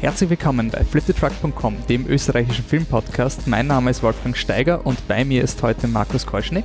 [0.00, 3.48] Herzlich willkommen bei fliptetruck.com, dem österreichischen Filmpodcast.
[3.48, 6.64] Mein Name ist Wolfgang Steiger und bei mir ist heute Markus Keuschnick.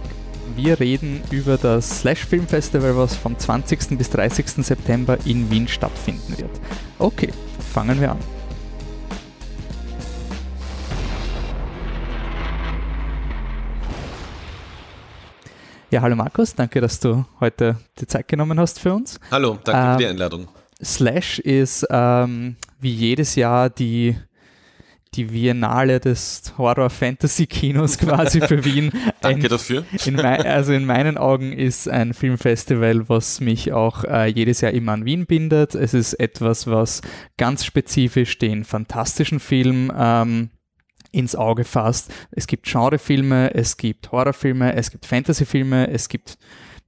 [0.55, 3.97] Wir reden über das Slash Film Festival, was vom 20.
[3.97, 4.63] bis 30.
[4.63, 6.51] September in Wien stattfinden wird.
[6.99, 7.29] Okay,
[7.73, 8.19] fangen wir an.
[15.89, 19.19] Ja, hallo Markus, danke, dass du heute die Zeit genommen hast für uns.
[19.31, 20.47] Hallo, danke ähm, für die ähm, Einladung.
[20.83, 24.15] Slash ist ähm, wie jedes Jahr die,
[25.15, 28.91] die Biennale des Horror-Fantasy-Kinos quasi für Wien.
[29.21, 29.85] Danke ein, dafür.
[30.05, 34.71] In mein, also in meinen Augen ist ein Filmfestival, was mich auch äh, jedes Jahr
[34.71, 35.75] immer an Wien bindet.
[35.75, 37.01] Es ist etwas, was
[37.37, 40.49] ganz spezifisch den fantastischen Film ähm,
[41.13, 42.11] ins Auge fasst.
[42.31, 46.37] Es gibt Genrefilme, es gibt Horrorfilme, es gibt Fantasyfilme, es gibt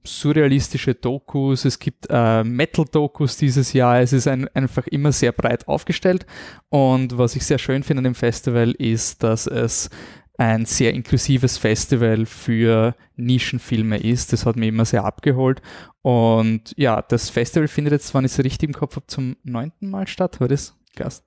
[0.06, 4.00] surrealistische Dokus, es gibt äh, Metal-Dokus dieses Jahr.
[4.00, 6.26] Es ist ein, einfach immer sehr breit aufgestellt.
[6.68, 9.90] Und was ich sehr schön finde an dem Festival ist, dass es
[10.38, 14.32] ein sehr inklusives Festival für Nischenfilme ist.
[14.32, 15.62] Das hat mich immer sehr abgeholt.
[16.02, 19.88] Und ja, das Festival findet jetzt, wenn ich es richtig im Kopf habe, zum neunten
[19.88, 20.40] Mal statt.
[20.40, 21.24] War das Gast?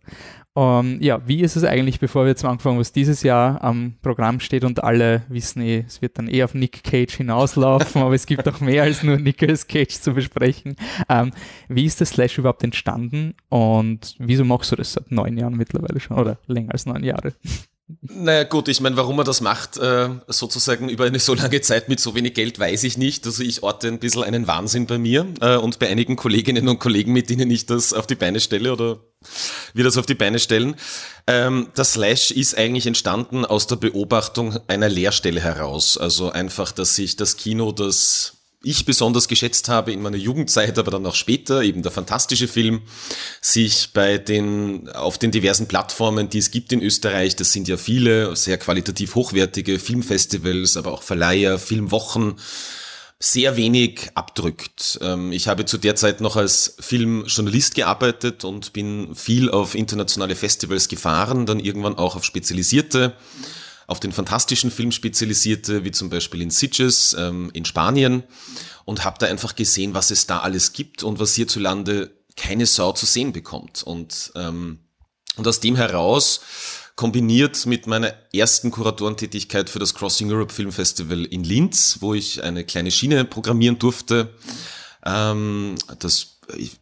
[0.54, 3.94] Um, ähm, ja, wie ist es eigentlich, bevor wir jetzt anfangen, was dieses Jahr am
[4.02, 8.16] Programm steht und alle wissen eh, es wird dann eh auf Nick Cage hinauslaufen, aber
[8.16, 10.76] es gibt auch mehr als nur Nicolas Cage zu besprechen.
[11.08, 11.32] Um,
[11.70, 16.00] wie ist das Slash überhaupt entstanden und wieso machst du das seit neun Jahren mittlerweile
[16.00, 17.34] schon oder länger als neun Jahre?
[18.02, 21.90] Naja gut, ich meine, warum man das macht, äh, sozusagen über eine so lange Zeit
[21.90, 23.26] mit so wenig Geld, weiß ich nicht.
[23.26, 26.78] Also ich orte ein bisschen einen Wahnsinn bei mir äh, und bei einigen Kolleginnen und
[26.80, 29.00] Kollegen, mit denen ich das auf die Beine stelle oder
[29.74, 30.76] wir das auf die Beine stellen.
[31.26, 35.98] Ähm, das Slash ist eigentlich entstanden aus der Beobachtung einer Leerstelle heraus.
[35.98, 40.92] Also einfach, dass sich das Kino, das ich besonders geschätzt habe in meiner Jugendzeit, aber
[40.92, 42.82] dann auch später, eben der fantastische Film,
[43.42, 47.78] sich bei den, auf den diversen Plattformen, die es gibt in Österreich, das sind ja
[47.78, 52.36] viele, sehr qualitativ hochwertige Filmfestivals, aber auch Verleiher, Filmwochen,
[53.22, 55.00] sehr wenig abdrückt.
[55.02, 60.36] Ähm, ich habe zu der Zeit noch als Filmjournalist gearbeitet und bin viel auf internationale
[60.36, 63.14] Festivals gefahren, dann irgendwann auch auf spezialisierte
[63.90, 68.24] auf den fantastischen Film spezialisierte, wie zum Beispiel in Sitges ähm, in Spanien
[68.86, 72.94] und habe da einfach gesehen, was es da alles gibt und was hierzulande keine Sau
[72.94, 73.82] zu sehen bekommt.
[73.84, 74.80] Und, ähm,
[75.38, 76.42] und aus dem heraus
[76.96, 82.44] kombiniert mit meiner ersten Kuratorentätigkeit für das Crossing Europe Film Festival in Linz, wo ich
[82.44, 84.36] eine kleine Schiene programmieren durfte.
[85.04, 86.39] Ähm, das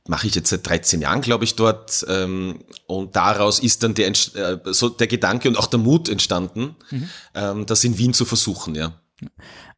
[0.07, 2.05] mache ich jetzt seit 13 Jahren, glaube ich, dort.
[2.09, 6.75] Ähm, und daraus ist dann der, äh, so der Gedanke und auch der Mut entstanden,
[6.89, 7.09] mhm.
[7.35, 8.93] ähm, das in Wien zu versuchen, ja.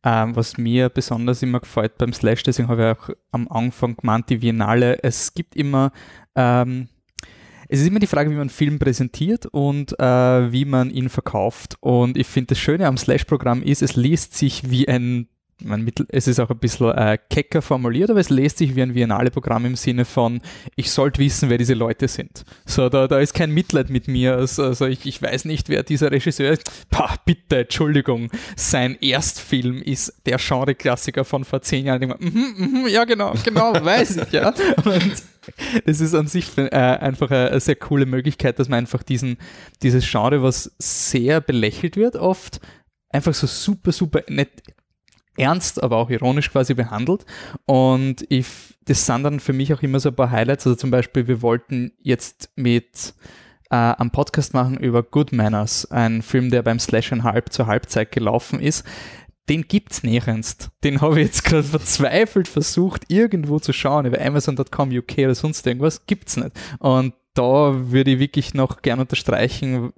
[0.03, 4.29] Ähm, was mir besonders immer gefällt beim Slash, deswegen habe ich auch am Anfang gemeint,
[4.29, 5.91] die Biennale, es gibt immer,
[6.35, 6.87] ähm,
[7.67, 11.75] es ist immer die Frage, wie man Film präsentiert und äh, wie man ihn verkauft.
[11.81, 15.27] Und ich finde, das Schöne am Slash-Programm ist, es liest sich wie ein
[15.61, 18.93] mein, es ist auch ein bisschen äh, kecker formuliert, aber es lässt sich wie ein
[18.93, 20.41] Biennale-Programm im Sinne von,
[20.75, 22.45] ich sollte wissen, wer diese Leute sind.
[22.65, 24.35] So, da, da ist kein Mitleid mit mir.
[24.35, 26.89] Also, also ich, ich weiß nicht, wer dieser Regisseur ist.
[26.89, 28.29] Pah, bitte, Entschuldigung.
[28.55, 32.01] Sein Erstfilm ist der Genre-Klassiker von vor zehn Jahren.
[32.01, 34.49] Ich mm mm ja, genau, genau, weiß ich, ja.
[34.85, 35.13] Und
[35.85, 39.37] das ist an sich äh, einfach eine, eine, sehr coole Möglichkeit, dass man einfach diesen,
[39.81, 42.59] dieses Genre, was sehr belächelt wird, oft
[43.09, 44.61] einfach so super, super nett
[45.39, 47.25] ernst, aber auch ironisch quasi behandelt.
[47.65, 48.47] Und ich,
[48.85, 50.67] das sind dann für mich auch immer so ein paar Highlights.
[50.67, 53.13] Also zum Beispiel, wir wollten jetzt mit
[53.69, 57.67] äh, am Podcast machen über Good Manners, ein Film, der beim Slash and Halb zur
[57.67, 58.83] Halbzeit gelaufen ist.
[59.47, 60.69] Den gibt's nirgends.
[60.83, 65.65] Den habe ich jetzt gerade verzweifelt versucht, irgendwo zu schauen, über Amazon.com UK oder sonst
[65.65, 66.05] irgendwas.
[66.05, 66.51] Gibt's nicht.
[66.79, 69.91] Und da würde ich wirklich noch gern unterstreichen,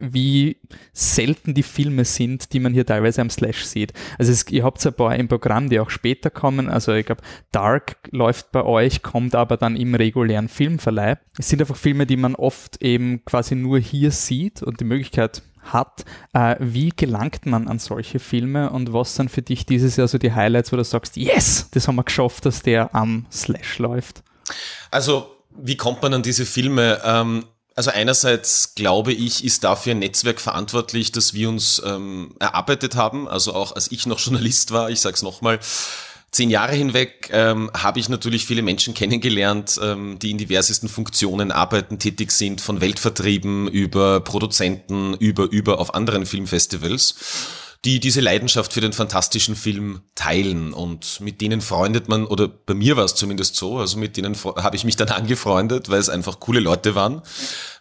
[0.00, 0.56] wie
[0.92, 3.92] selten die Filme sind, die man hier teilweise am Slash sieht.
[4.18, 6.68] Also es, ihr habt ein paar im Programm, die auch später kommen.
[6.68, 7.22] Also ich glaube,
[7.52, 11.18] Dark läuft bei euch, kommt aber dann im regulären Filmverleih.
[11.38, 15.42] Es sind einfach Filme, die man oft eben quasi nur hier sieht und die Möglichkeit
[15.62, 16.04] hat.
[16.32, 20.18] Äh, wie gelangt man an solche Filme und was sind für dich dieses Jahr so
[20.18, 24.22] die Highlights, wo du sagst, yes, das haben wir geschafft, dass der am Slash läuft?
[24.90, 27.00] Also wie kommt man an diese Filme?
[27.04, 27.44] Ähm
[27.74, 33.28] also einerseits glaube ich, ist dafür ein Netzwerk verantwortlich, das wir uns ähm, erarbeitet haben.
[33.28, 35.60] Also auch als ich noch Journalist war, ich sage es nochmal,
[36.30, 41.50] zehn Jahre hinweg ähm, habe ich natürlich viele Menschen kennengelernt, ähm, die in diversesten Funktionen
[41.50, 47.14] arbeiten, tätig sind, von Weltvertrieben über Produzenten, über, über auf anderen Filmfestivals
[47.84, 52.74] die diese Leidenschaft für den fantastischen Film teilen und mit denen freundet man, oder bei
[52.74, 56.10] mir war es zumindest so, also mit denen habe ich mich dann angefreundet, weil es
[56.10, 57.22] einfach coole Leute waren,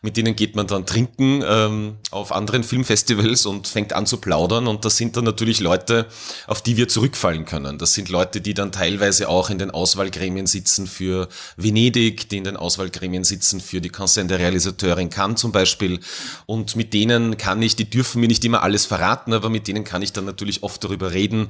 [0.01, 4.67] mit denen geht man dann trinken ähm, auf anderen Filmfestivals und fängt an zu plaudern.
[4.67, 6.05] Und das sind dann natürlich Leute,
[6.47, 7.77] auf die wir zurückfallen können.
[7.77, 12.45] Das sind Leute, die dann teilweise auch in den Auswahlgremien sitzen für Venedig, die in
[12.45, 15.99] den Auswahlgremien sitzen für die Conseil der Realisateur in Cannes zum Beispiel.
[16.45, 19.83] Und mit denen kann ich, die dürfen mir nicht immer alles verraten, aber mit denen
[19.89, 21.47] kann ich dann natürlich oft darüber reden,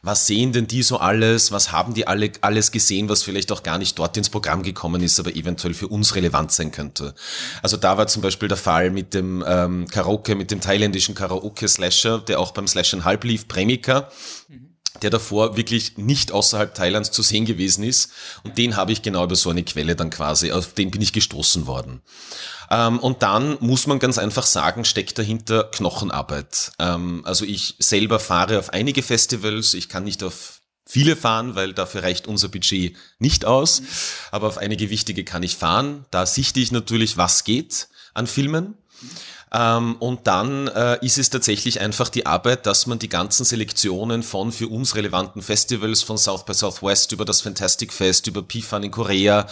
[0.00, 3.62] was sehen denn die so alles, was haben die alle alles gesehen, was vielleicht auch
[3.62, 7.14] gar nicht dort ins Programm gekommen ist, aber eventuell für uns relevant sein könnte.
[7.60, 12.18] Also da war zum Beispiel der Fall mit dem ähm, Karaoke, mit dem thailändischen Karaoke-Slasher,
[12.18, 14.08] der auch beim Slash Halb lief, Premika.
[15.00, 18.10] Der davor wirklich nicht außerhalb Thailands zu sehen gewesen ist.
[18.44, 21.12] Und den habe ich genau über so eine Quelle dann quasi, auf den bin ich
[21.12, 22.02] gestoßen worden.
[22.70, 26.72] Ähm, und dann muss man ganz einfach sagen, steckt dahinter Knochenarbeit.
[26.78, 31.72] Ähm, also ich selber fahre auf einige Festivals, ich kann nicht auf viele fahren, weil
[31.72, 33.82] dafür reicht unser Budget nicht aus.
[34.30, 36.04] Aber auf einige wichtige kann ich fahren.
[36.10, 38.74] Da sichte ich natürlich, was geht an Filmen.
[39.54, 44.22] Ähm, und dann äh, ist es tatsächlich einfach die Arbeit, dass man die ganzen Selektionen
[44.22, 48.84] von für uns relevanten Festivals, von South by Southwest über das Fantastic Fest, über PFAN
[48.84, 49.46] in Korea,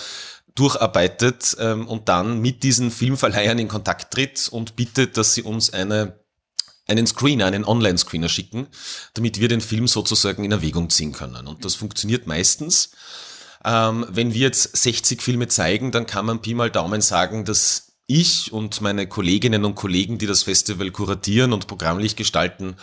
[0.54, 5.72] durcharbeitet ähm, und dann mit diesen Filmverleihern in Kontakt tritt und bittet, dass sie uns
[5.72, 6.18] eine
[6.88, 8.66] einen Screener, einen Online-Screener schicken,
[9.14, 11.46] damit wir den Film sozusagen in Erwägung ziehen können.
[11.46, 12.90] Und das funktioniert meistens.
[13.64, 17.89] Ähm, wenn wir jetzt 60 Filme zeigen, dann kann man Pi mal Daumen sagen, dass
[18.10, 22.74] ich und meine Kolleginnen und Kollegen, die das Festival kuratieren und programmlich gestalten,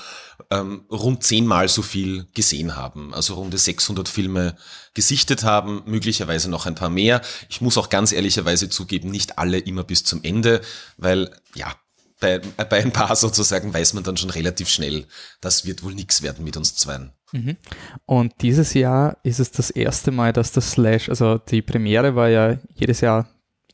[0.49, 3.13] ähm, rund zehnmal so viel gesehen haben.
[3.13, 4.55] Also runde 600 Filme
[4.93, 7.21] gesichtet haben, möglicherweise noch ein paar mehr.
[7.49, 10.61] Ich muss auch ganz ehrlicherweise zugeben, nicht alle immer bis zum Ende,
[10.95, 11.75] weil ja,
[12.21, 15.07] bei, bei ein paar sozusagen weiß man dann schon relativ schnell,
[15.41, 17.11] das wird wohl nichts werden mit uns zweien.
[17.33, 17.57] Mhm.
[18.05, 22.29] Und dieses Jahr ist es das erste Mal, dass das Slash, also die Premiere war
[22.29, 23.27] ja jedes Jahr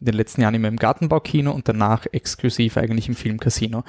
[0.03, 3.85] in den letzten Jahren immer im Gartenbaukino und danach exklusiv eigentlich im Filmcasino.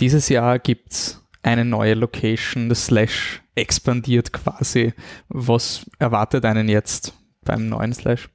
[0.00, 4.94] Dieses Jahr gibt es eine neue Location, das Slash expandiert quasi.
[5.28, 7.12] Was erwartet einen jetzt
[7.44, 8.30] beim neuen Slash?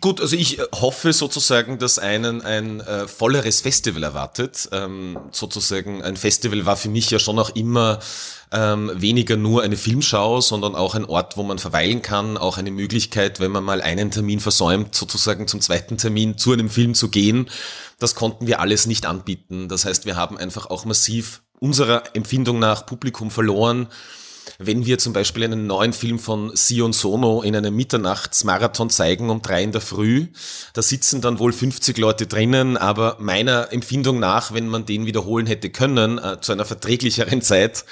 [0.00, 4.68] Gut, also ich äh, hoffe sozusagen, dass einen ein äh, volleres Festival erwartet.
[4.72, 7.98] Ähm, sozusagen ein Festival war für mich ja schon auch immer
[8.50, 12.70] ähm, weniger nur eine Filmschau, sondern auch ein Ort, wo man verweilen kann, auch eine
[12.70, 17.10] Möglichkeit, wenn man mal einen Termin versäumt, sozusagen zum zweiten Termin zu einem Film zu
[17.10, 17.50] gehen.
[17.98, 19.68] Das konnten wir alles nicht anbieten.
[19.68, 23.88] Das heißt, wir haben einfach auch massiv unserer Empfindung nach Publikum verloren
[24.58, 29.42] wenn wir zum Beispiel einen neuen Film von Sion Sono in einem Mitternachtsmarathon zeigen um
[29.42, 30.28] drei in der Früh,
[30.72, 35.46] da sitzen dann wohl 50 Leute drinnen, aber meiner Empfindung nach, wenn man den wiederholen
[35.46, 37.84] hätte können, äh, zu einer verträglicheren Zeit,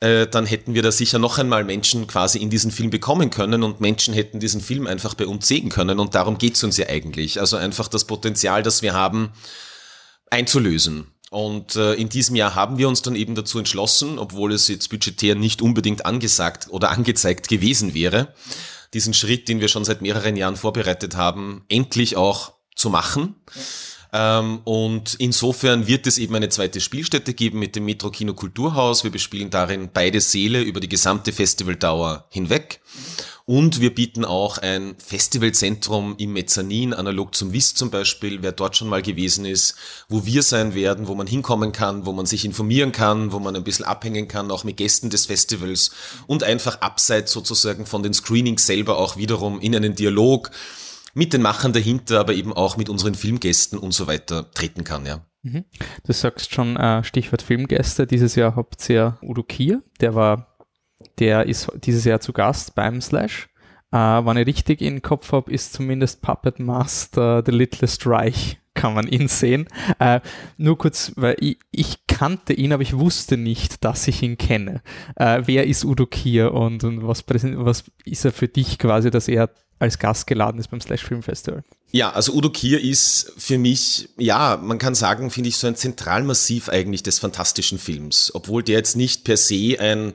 [0.00, 3.62] äh, dann hätten wir da sicher noch einmal Menschen quasi in diesen Film bekommen können
[3.62, 6.88] und Menschen hätten diesen Film einfach bei uns sehen können und darum geht's uns ja
[6.88, 7.40] eigentlich.
[7.40, 9.32] Also einfach das Potenzial, das wir haben,
[10.30, 11.13] einzulösen.
[11.34, 14.88] Und äh, in diesem Jahr haben wir uns dann eben dazu entschlossen, obwohl es jetzt
[14.88, 18.32] budgetär nicht unbedingt angesagt oder angezeigt gewesen wäre,
[18.92, 23.34] diesen Schritt, den wir schon seit mehreren Jahren vorbereitet haben, endlich auch zu machen.
[23.52, 23.62] Ja.
[24.16, 29.02] Ähm, und insofern wird es eben eine zweite Spielstätte geben mit dem Metro Kino Kulturhaus.
[29.02, 32.80] Wir bespielen darin beide Seele über die gesamte Festivaldauer hinweg.
[33.44, 38.76] Und wir bieten auch ein Festivalzentrum im Mezzanin, analog zum WIS zum Beispiel, wer dort
[38.76, 39.74] schon mal gewesen ist,
[40.08, 43.54] wo wir sein werden, wo man hinkommen kann, wo man sich informieren kann, wo man
[43.54, 45.90] ein bisschen abhängen kann, auch mit Gästen des Festivals
[46.26, 50.50] und einfach abseits sozusagen von den Screenings selber auch wiederum in einen Dialog
[51.14, 55.06] mit den Machern dahinter, aber eben auch mit unseren Filmgästen und so weiter treten kann,
[55.06, 55.24] ja.
[55.42, 55.64] Mhm.
[56.04, 58.06] Du sagst schon äh, Stichwort Filmgäste.
[58.06, 60.54] Dieses Jahr habt ihr Udo Kier, der war
[61.18, 63.48] der ist dieses Jahr zu Gast beim Slash.
[63.92, 68.58] Äh, wenn ich richtig in den Kopf habe, ist zumindest Puppet Master The Littlest Reich,
[68.74, 69.68] kann man ihn sehen.
[69.98, 70.20] Äh,
[70.56, 74.82] nur kurz, weil ich, ich, kannte ihn, aber ich wusste nicht, dass ich ihn kenne.
[75.16, 79.50] Wer ist Udo Kier und, und was, was ist er für dich quasi, dass er
[79.84, 81.62] als Gast geladen ist beim Slash Film Festival?
[81.92, 85.76] Ja, also Udo Kier ist für mich, ja, man kann sagen, finde ich so ein
[85.76, 88.32] Zentralmassiv eigentlich des fantastischen Films.
[88.34, 90.12] Obwohl der jetzt nicht per se ein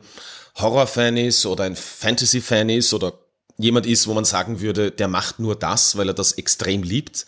[0.56, 3.14] Horror-Fan ist oder ein Fantasy-Fan ist oder
[3.58, 7.26] jemand ist, wo man sagen würde, der macht nur das, weil er das extrem liebt.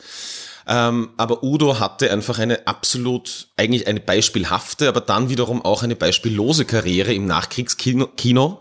[0.68, 5.96] Ähm, aber Udo hatte einfach eine absolut, eigentlich eine beispielhafte, aber dann wiederum auch eine
[5.96, 8.08] beispiellose Karriere im Nachkriegskino.
[8.08, 8.60] Kino.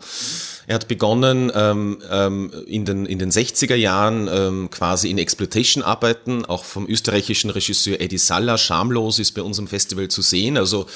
[0.71, 6.45] Er hat begonnen ähm, ähm, in, den, in den 60er Jahren ähm, quasi in Exploitation-Arbeiten,
[6.45, 8.57] auch vom österreichischen Regisseur Eddie Salla.
[8.57, 10.57] Schamlos ist bei unserem Festival zu sehen.
[10.57, 10.87] Also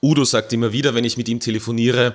[0.00, 2.14] Udo sagt immer wieder, wenn ich mit ihm telefoniere,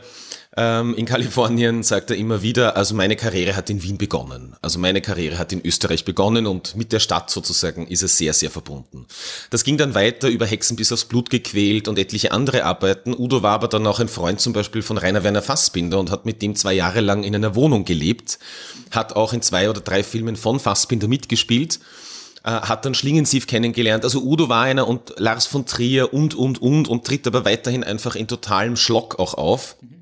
[0.58, 4.56] ähm, in Kalifornien, sagt er immer wieder, also meine Karriere hat in Wien begonnen.
[4.62, 8.34] Also meine Karriere hat in Österreich begonnen und mit der Stadt sozusagen ist es sehr,
[8.34, 9.06] sehr verbunden.
[9.52, 13.14] Das ging dann weiter über Hexen bis aufs Blut gequält und etliche andere Arbeiten.
[13.16, 16.26] Udo war aber dann auch ein Freund zum Beispiel von Rainer Werner Fassbinder und hat
[16.26, 18.40] mit dem zwei Jahre lang in einer Wohnung gelebt,
[18.90, 21.80] hat auch in zwei oder drei Filmen von Fassbinder mitgespielt
[22.44, 24.04] äh, hat dann Schlingensief kennengelernt.
[24.04, 27.84] Also Udo war einer und Lars von Trier und, und, und und tritt aber weiterhin
[27.84, 29.76] einfach in totalem Schlock auch auf.
[29.82, 29.99] Ähm,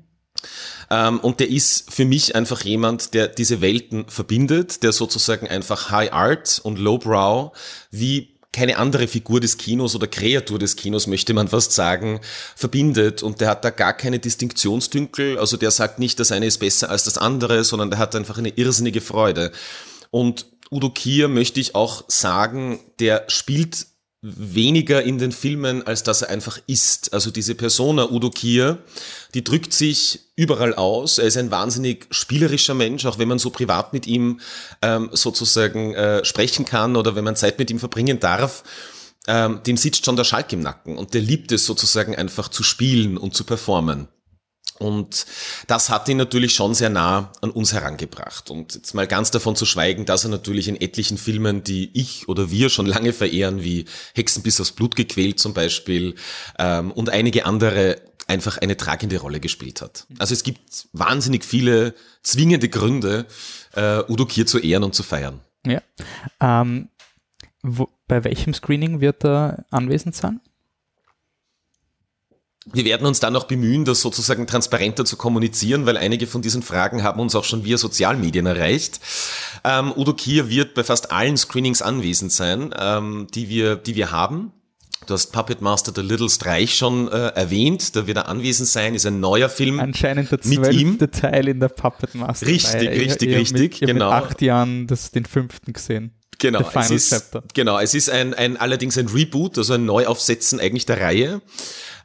[0.90, 6.12] und der ist für mich einfach jemand, der diese Welten verbindet, der sozusagen einfach High
[6.12, 7.52] Art und Lowbrow
[7.90, 12.20] wie keine andere Figur des Kinos oder Kreatur des Kinos, möchte man fast sagen,
[12.56, 13.22] verbindet.
[13.22, 15.38] Und der hat da gar keine Distinktionsdünkel.
[15.38, 18.38] Also der sagt nicht, das eine ist besser als das andere, sondern der hat einfach
[18.38, 19.52] eine irrsinnige Freude.
[20.10, 23.86] Und Udo Kier möchte ich auch sagen, der spielt
[24.20, 27.12] weniger in den Filmen, als dass er einfach ist.
[27.12, 28.78] Also diese Persona Udo Kier,
[29.34, 31.18] die drückt sich überall aus.
[31.18, 34.40] Er ist ein wahnsinnig spielerischer Mensch, auch wenn man so privat mit ihm
[34.82, 38.64] ähm, sozusagen äh, sprechen kann oder wenn man Zeit mit ihm verbringen darf.
[39.28, 42.62] Ähm, dem sitzt schon der Schalk im Nacken und der liebt es sozusagen einfach zu
[42.62, 44.08] spielen und zu performen.
[44.78, 45.26] Und
[45.66, 48.50] das hat ihn natürlich schon sehr nah an uns herangebracht.
[48.50, 52.28] Und jetzt mal ganz davon zu schweigen, dass er natürlich in etlichen Filmen, die ich
[52.28, 56.14] oder wir schon lange verehren, wie Hexen bis aufs Blut gequält zum Beispiel,
[56.58, 60.06] ähm, und einige andere einfach eine tragende Rolle gespielt hat.
[60.18, 63.26] Also es gibt wahnsinnig viele zwingende Gründe,
[63.74, 65.40] äh, Udo Kier zu ehren und zu feiern.
[65.66, 65.82] Ja.
[66.40, 66.90] Ähm,
[67.62, 70.40] wo, bei welchem Screening wird er anwesend sein?
[72.72, 76.62] Wir werden uns dann noch bemühen, das sozusagen transparenter zu kommunizieren, weil einige von diesen
[76.62, 79.00] Fragen haben uns auch schon via Sozialmedien erreicht.
[79.64, 84.10] Ähm, Udo Kier wird bei fast allen Screenings anwesend sein, ähm, die, wir, die wir
[84.10, 84.52] haben.
[85.06, 88.94] Du hast Puppet Master The Little Streich schon äh, erwähnt, da wird er anwesend sein,
[88.94, 89.80] ist ein neuer Film.
[89.80, 92.46] Anscheinend der zwölfte Teil in der Puppet Master.
[92.46, 94.12] Richtig, richtig, ich, ich richtig, mit, genau.
[94.12, 96.12] Mit acht Jahren das, den fünften gesehen.
[96.38, 100.86] Genau, es ist, genau, es ist ein, ein, allerdings ein Reboot, also ein Neuaufsetzen eigentlich
[100.86, 101.42] der Reihe.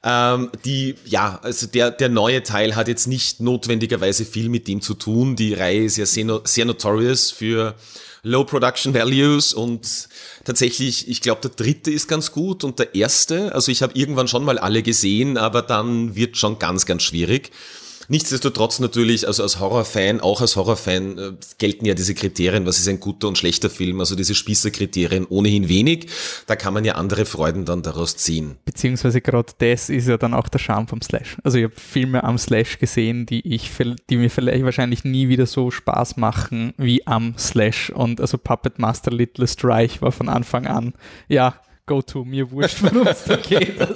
[0.06, 4.82] Ähm, die, ja, also der, der neue Teil hat jetzt nicht notwendigerweise viel mit dem
[4.82, 5.36] zu tun.
[5.36, 7.76] Die Reihe ist ja sehr, sehr notorious für
[8.24, 10.08] Low Production Values und
[10.46, 14.30] tatsächlich, ich glaube, der dritte ist ganz gut und der erste, also ich habe irgendwann
[14.30, 17.52] schon mal alle gesehen, aber dann wird schon ganz, ganz schwierig.
[18.08, 22.88] Nichtsdestotrotz natürlich, also als Horrorfan, auch als Horrorfan äh, gelten ja diese Kriterien, was ist
[22.88, 26.08] ein guter und schlechter Film, also diese Spießerkriterien ohnehin wenig.
[26.48, 28.58] Da kann man ja andere Freuden dann daraus ziehen.
[28.66, 31.38] Beziehungsweise gerade das ist ja dann auch der Charme vom Slash.
[31.44, 33.70] Also ich habe Filme am Slash gesehen, die ich,
[34.10, 37.90] die mir vielleicht wahrscheinlich nie wieder so Spaß machen wie am Slash.
[37.90, 40.94] Und also Puppet Master Little Strike war von Anfang an,
[41.28, 41.56] ja,
[41.86, 43.76] Go-To, mir wurscht, worum es da geht.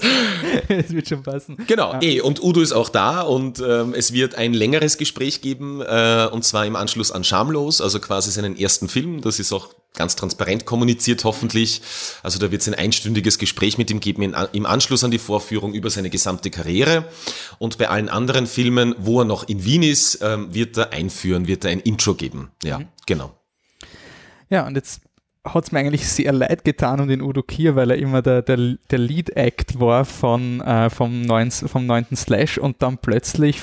[0.67, 1.57] Es wird schon passen.
[1.67, 2.01] Genau, ja.
[2.01, 6.27] eh, und Udo ist auch da und ähm, es wird ein längeres Gespräch geben, äh,
[6.31, 9.21] und zwar im Anschluss an Schamlos, also quasi seinen ersten Film.
[9.21, 11.81] Das ist auch ganz transparent kommuniziert, hoffentlich.
[12.23, 15.73] Also da wird es ein einstündiges Gespräch mit ihm geben im Anschluss an die Vorführung
[15.73, 17.05] über seine gesamte Karriere.
[17.57, 21.47] Und bei allen anderen Filmen, wo er noch in Wien ist, ähm, wird er einführen,
[21.47, 22.51] wird er ein Intro geben.
[22.63, 22.87] Ja, mhm.
[23.05, 23.33] genau.
[24.49, 25.01] Ja, und jetzt
[25.53, 28.41] hat es mir eigentlich sehr leid getan um den Udo Kier, weil er immer der,
[28.41, 33.59] der, der Lead-Act war von, äh, vom, neuen, vom neunten Slash und dann plötzlich,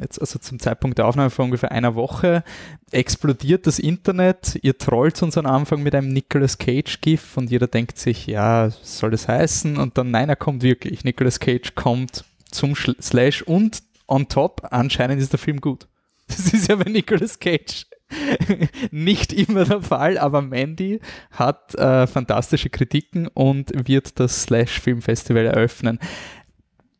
[0.00, 2.44] jetzt also zum Zeitpunkt der Aufnahme vor ungefähr einer Woche,
[2.90, 4.58] explodiert das Internet.
[4.62, 9.10] Ihr trollt uns am Anfang mit einem Nicolas Cage-GIF und jeder denkt sich, ja, soll
[9.10, 9.76] das heißen?
[9.76, 11.04] Und dann, nein, er kommt wirklich.
[11.04, 15.86] Nicolas Cage kommt zum Slash und on top, anscheinend ist der Film gut.
[16.30, 17.86] Das ist ja bei Nicolas Cage
[18.90, 21.00] nicht immer der Fall, aber Mandy
[21.30, 25.98] hat äh, fantastische Kritiken und wird das Slash Film Festival eröffnen.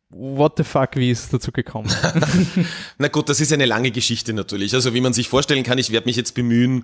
[0.09, 1.89] What the fuck, wie ist es dazu gekommen?
[2.97, 4.73] Na gut, das ist eine lange Geschichte natürlich.
[4.73, 6.83] Also wie man sich vorstellen kann, ich werde mich jetzt bemühen,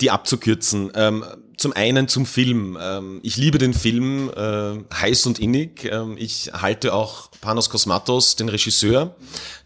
[0.00, 0.90] die abzukürzen.
[0.94, 1.24] Ähm,
[1.60, 2.78] zum einen zum Film.
[2.80, 5.84] Ähm, ich liebe den Film äh, heiß und innig.
[5.84, 9.14] Ähm, ich halte auch Panos Kosmatos, den Regisseur,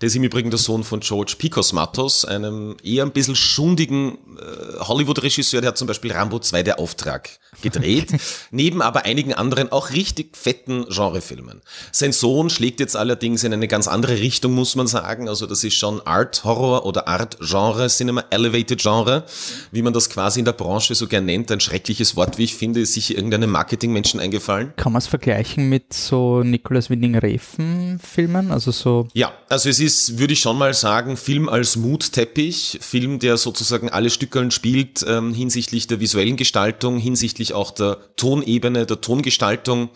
[0.00, 1.48] der ist im Übrigen der Sohn von George P.
[1.48, 6.78] Kosmatos, einem eher ein bisschen schundigen äh, Hollywood-Regisseur, der hat zum Beispiel Rambo 2 der
[6.78, 7.30] Auftrag
[7.62, 8.12] gedreht,
[8.50, 11.62] neben aber einigen anderen auch richtig fetten Genrefilmen.
[11.92, 15.28] Sein Sohn schlägt jetzt allerdings in eine ganz andere Richtung, muss man sagen.
[15.28, 19.24] Also das ist schon Art Horror oder Art Genre Cinema, Elevated Genre,
[19.70, 22.44] wie man das quasi in der Branche so gern nennt, ein Schreck schreckliches Wort, wie
[22.44, 24.72] ich finde, ist sich irgendeinem Marketingmenschen eingefallen.
[24.76, 28.50] Kann man es vergleichen mit so Nicolas Winding Refn Filmen?
[28.50, 29.08] Also so.
[29.12, 33.90] Ja, also es ist, würde ich schon mal sagen, Film als Mutteppich, Film, der sozusagen
[33.90, 39.90] alle Stückeln spielt ähm, hinsichtlich der visuellen Gestaltung, hinsichtlich auch der Tonebene, der Tongestaltung.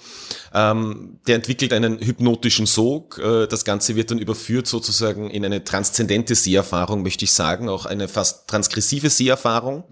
[0.55, 3.19] Ähm, der entwickelt einen hypnotischen Sog.
[3.19, 7.87] Äh, das Ganze wird dann überführt sozusagen in eine transzendente Seherfahrung, möchte ich sagen, auch
[7.87, 9.85] eine fast transgressive Seherfahrung,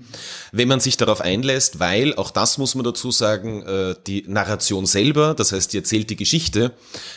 [0.52, 4.86] wenn man sich darauf einlässt, weil, auch das muss man dazu sagen, äh, die Narration
[4.86, 6.72] selber, das heißt die erzählte Geschichte,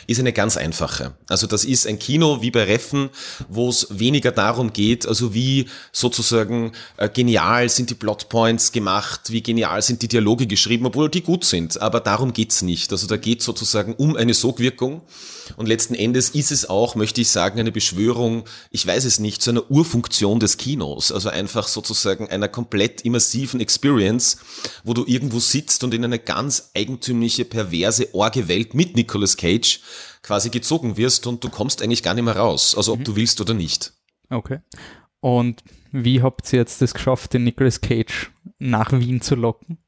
[0.06, 1.14] ist eine ganz einfache.
[1.28, 3.10] Also das ist ein Kino wie bei Reffen,
[3.48, 9.42] wo es weniger darum geht, also wie sozusagen äh, genial sind die Plotpoints gemacht, wie
[9.42, 12.92] genial sind die Dialoge geschrieben, obwohl die gut sind, aber darum geht's nicht.
[12.92, 15.02] Also da geht sozusagen um eine Sogwirkung
[15.56, 19.42] und letzten Endes ist es auch, möchte ich sagen, eine Beschwörung, ich weiß es nicht,
[19.42, 24.38] zu einer Urfunktion des Kinos, also einfach sozusagen einer komplett immersiven Experience,
[24.84, 29.80] wo du irgendwo sitzt und in eine ganz eigentümliche, perverse, orge Welt mit Nicolas Cage
[30.22, 33.04] quasi gezogen wirst und du kommst eigentlich gar nicht mehr raus, also ob mhm.
[33.04, 33.92] du willst oder nicht.
[34.28, 34.60] Okay.
[35.20, 39.78] Und wie habt ihr jetzt das geschafft, den Nicolas Cage nach Wien zu locken?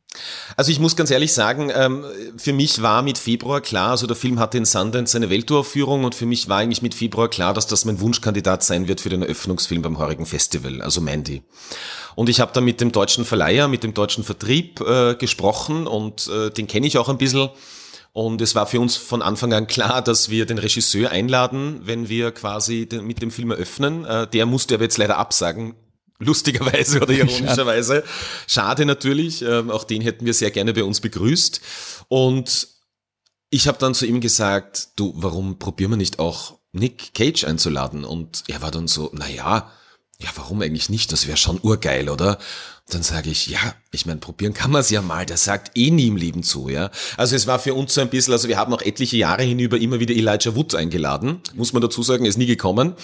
[0.56, 2.04] Also ich muss ganz ehrlich sagen, ähm,
[2.36, 6.14] für mich war mit Februar klar, also der Film hatte in Sundance eine Welturaufführung und
[6.14, 9.22] für mich war eigentlich mit Februar klar, dass das mein Wunschkandidat sein wird für den
[9.22, 11.42] Eröffnungsfilm beim heurigen Festival, also Mandy.
[12.14, 16.28] Und ich habe da mit dem deutschen Verleiher, mit dem deutschen Vertrieb äh, gesprochen und
[16.28, 17.48] äh, den kenne ich auch ein bisschen.
[18.14, 22.10] Und es war für uns von Anfang an klar, dass wir den Regisseur einladen, wenn
[22.10, 24.04] wir quasi mit dem Film eröffnen.
[24.04, 25.74] Äh, der musste aber jetzt leider absagen,
[26.24, 28.04] lustigerweise oder ironischerweise.
[28.46, 31.60] Schade natürlich, ähm, auch den hätten wir sehr gerne bei uns begrüßt.
[32.08, 32.68] Und
[33.50, 38.04] ich habe dann zu ihm gesagt, du, warum probieren wir nicht auch Nick Cage einzuladen?
[38.04, 39.70] Und er war dann so, na ja,
[40.18, 41.12] ja, warum eigentlich nicht?
[41.12, 42.38] Das wäre schon urgeil, oder?
[42.88, 45.90] Dann sage ich, ja, ich meine, probieren kann man es ja mal, der sagt eh
[45.90, 46.90] nie im Leben zu, ja.
[47.16, 49.78] Also es war für uns so ein bisschen, also wir haben auch etliche Jahre hinüber
[49.78, 52.94] immer wieder Elijah Wood eingeladen, muss man dazu sagen, ist nie gekommen.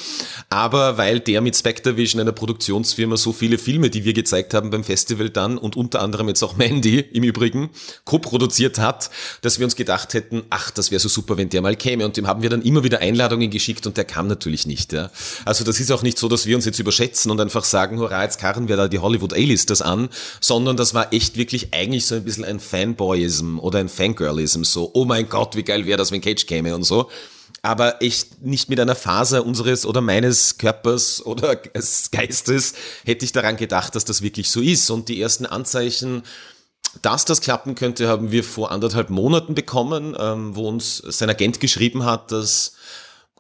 [0.51, 4.83] Aber weil der mit Spectavision, einer Produktionsfirma, so viele Filme, die wir gezeigt haben beim
[4.83, 7.71] Festival dann und unter anderem jetzt auch Mandy im Übrigen,
[8.05, 9.11] co-produziert hat,
[9.43, 12.05] dass wir uns gedacht hätten, ach, das wäre so super, wenn der mal käme.
[12.05, 15.11] Und dem haben wir dann immer wieder Einladungen geschickt und der kam natürlich nicht, ja.
[15.45, 18.25] Also das ist auch nicht so, dass wir uns jetzt überschätzen und einfach sagen, hurra,
[18.25, 19.33] jetzt karren wir da die Hollywood
[19.69, 20.09] A-Listers an,
[20.41, 24.91] sondern das war echt wirklich eigentlich so ein bisschen ein Fanboyism oder ein Fangirlism, so,
[24.95, 27.11] oh mein Gott, wie geil wäre das, wenn Cage käme und so.
[27.61, 31.57] Aber echt nicht mit einer Faser unseres oder meines Körpers oder
[32.13, 34.89] Geistes hätte ich daran gedacht, dass das wirklich so ist.
[34.91, 36.23] Und die ersten Anzeichen,
[37.03, 41.59] dass das klappen könnte, haben wir vor anderthalb Monaten bekommen, ähm, wo uns sein Agent
[41.59, 42.75] geschrieben hat, dass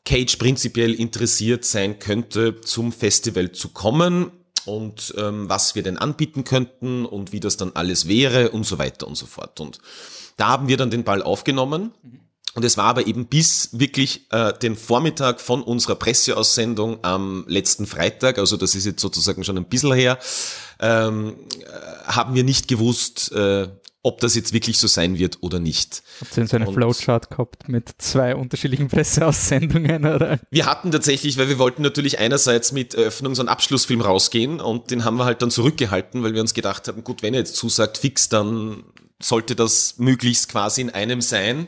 [0.04, 4.32] Cage prinzipiell interessiert sein könnte, zum Festival zu kommen
[4.68, 8.78] und ähm, was wir denn anbieten könnten und wie das dann alles wäre und so
[8.78, 9.60] weiter und so fort.
[9.60, 9.78] Und
[10.36, 11.92] da haben wir dann den Ball aufgenommen.
[12.54, 17.86] Und es war aber eben bis wirklich äh, den Vormittag von unserer Presseaussendung am letzten
[17.86, 20.18] Freitag, also das ist jetzt sozusagen schon ein bisschen her,
[20.80, 23.68] ähm, äh, haben wir nicht gewusst, äh,
[24.08, 26.02] ob das jetzt wirklich so sein wird oder nicht.
[26.20, 30.06] Habt ihr denn so eine und Flowchart gehabt mit zwei unterschiedlichen Presseaussendungen?
[30.06, 30.40] Oder?
[30.50, 35.04] Wir hatten tatsächlich, weil wir wollten natürlich einerseits mit Eröffnungs- und Abschlussfilm rausgehen und den
[35.04, 37.98] haben wir halt dann zurückgehalten, weil wir uns gedacht haben, gut, wenn er jetzt zusagt
[37.98, 38.82] fix, dann
[39.20, 41.66] sollte das möglichst quasi in einem sein.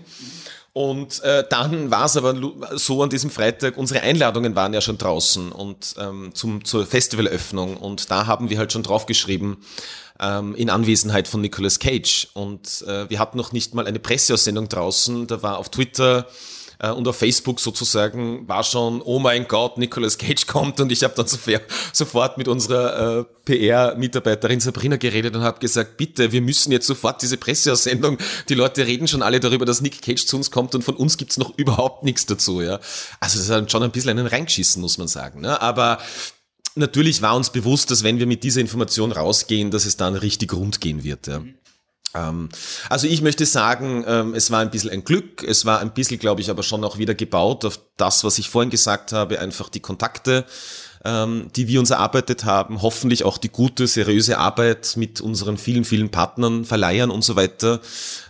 [0.73, 2.35] Und äh, dann war es aber
[2.79, 7.77] so an diesem Freitag, unsere Einladungen waren ja schon draußen und ähm, zum, zur Festivalöffnung
[7.77, 9.57] und da haben wir halt schon draufgeschrieben,
[10.21, 12.29] ähm, in Anwesenheit von Nicolas Cage.
[12.35, 15.27] Und äh, wir hatten noch nicht mal eine Presseaussendung draußen.
[15.27, 16.27] Da war auf Twitter
[16.81, 21.05] äh, und auf Facebook sozusagen war schon, oh mein Gott, Nicolas Cage kommt und ich
[21.05, 26.73] habe dann sofort mit unserer äh, PR-Mitarbeiterin Sabrina geredet und habe gesagt, bitte, wir müssen
[26.73, 30.51] jetzt sofort diese Presseaussendung, die Leute reden schon alle darüber, dass Nick Cage zu uns
[30.51, 32.61] kommt und von uns gibt's noch überhaupt nichts dazu.
[32.61, 32.81] Ja,
[33.21, 35.41] Also das ist schon ein bisschen einen reingeschissen, muss man sagen.
[35.41, 35.61] Ne?
[35.61, 35.99] Aber
[36.75, 40.53] natürlich war uns bewusst, dass wenn wir mit dieser Information rausgehen, dass es dann richtig
[40.53, 41.27] rund gehen wird.
[41.27, 41.43] Ja.
[42.15, 42.49] Ähm,
[42.89, 46.19] also ich möchte sagen, ähm, es war ein bisschen ein Glück, es war ein bisschen,
[46.19, 49.69] glaube ich, aber schon auch wieder gebaut auf das, was ich vorhin gesagt habe, einfach
[49.69, 50.45] die Kontakte,
[51.05, 55.85] ähm, die wir uns erarbeitet haben, hoffentlich auch die gute, seriöse Arbeit mit unseren vielen,
[55.85, 57.81] vielen Partnern, Verleihern und so weiter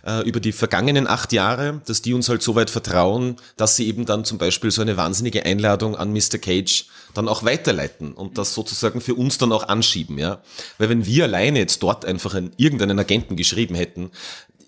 [0.05, 3.87] äh, über die vergangenen acht Jahre, dass die uns halt so weit vertrauen, dass sie
[3.87, 6.37] eben dann zum Beispiel so eine wahnsinnige Einladung an Mr.
[6.39, 10.41] Cage dann auch weiterleiten und das sozusagen für uns dann auch anschieben, ja.
[10.77, 14.11] Weil wenn wir alleine jetzt dort einfach einen, irgendeinen Agenten geschrieben hätten,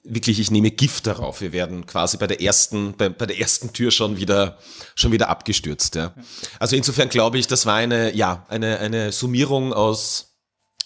[0.04, 1.42] wirklich, ich nehme Gift darauf.
[1.42, 4.58] Wir werden quasi bei der ersten, bei, bei der ersten Tür schon wieder,
[4.96, 5.96] schon wieder abgestürzt.
[5.96, 6.14] Ja.
[6.60, 10.34] Also insofern glaube ich, das war eine, ja, eine, eine Summierung aus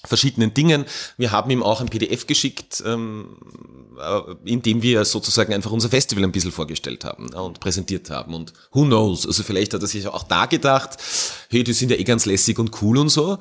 [0.06, 0.86] verschiedenen Dingen.
[1.18, 3.38] Wir haben ihm auch ein PDF geschickt, ähm,
[4.00, 8.10] äh, in dem wir sozusagen einfach unser Festival ein bisschen vorgestellt haben ja, und präsentiert
[8.10, 8.34] haben.
[8.34, 10.98] Und who knows, also vielleicht hat er sich auch da gedacht,
[11.50, 13.38] hey, die sind ja eh ganz lässig und cool und so.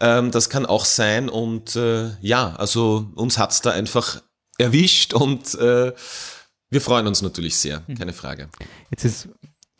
[0.00, 4.20] Ähm, das kann auch sein und äh, ja, also uns hat's da einfach
[4.60, 5.92] erwischt und äh,
[6.70, 7.96] wir freuen uns natürlich sehr, hm.
[7.96, 8.48] keine Frage.
[8.90, 9.28] Jetzt ist,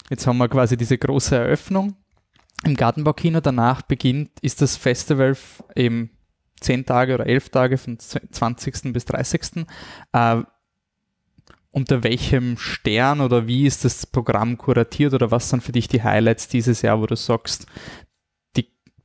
[0.08, 1.96] jetzt haben wir quasi diese große Eröffnung
[2.64, 3.40] im Gartenbaukino.
[3.40, 5.36] Danach beginnt, ist das Festival
[5.76, 6.10] eben
[6.60, 8.92] zehn Tage oder elf Tage von 20.
[8.92, 9.66] bis 30.
[10.12, 10.42] Äh,
[11.72, 16.02] unter welchem Stern oder wie ist das Programm kuratiert oder was sind für dich die
[16.02, 17.66] Highlights dieses Jahr, wo du sagst,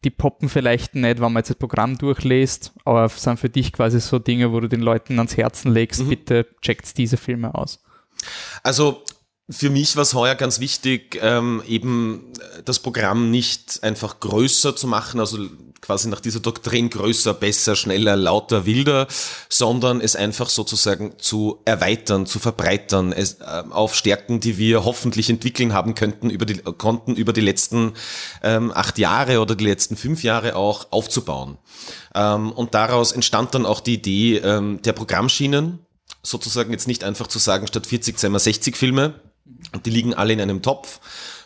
[0.05, 3.99] die, poppen vielleicht nicht, wenn man jetzt das Programm durchlässt, aber sind für dich quasi
[3.99, 6.09] so Dinge, wo du den Leuten ans Herzen legst, mhm.
[6.09, 7.83] bitte checkt diese Filme aus.
[8.63, 9.03] Also
[9.49, 12.33] für mich war es heuer ganz wichtig, ähm, eben
[12.65, 15.37] das Programm nicht einfach größer zu machen, also
[15.81, 19.07] quasi nach dieser Doktrin größer, besser, schneller, lauter, wilder,
[19.47, 25.29] sondern es einfach sozusagen zu erweitern, zu verbreitern, es, äh, auf Stärken, die wir hoffentlich
[25.29, 27.93] entwickeln haben könnten, über die, konnten über die letzten
[28.41, 31.59] ähm, acht Jahre oder die letzten fünf Jahre auch aufzubauen.
[32.15, 35.85] Ähm, und daraus entstand dann auch die Idee ähm, der Programmschienen,
[36.23, 39.13] sozusagen jetzt nicht einfach zu sagen, statt 40 zeigen wir 60 Filme,
[39.85, 40.99] die liegen alle in einem Topf,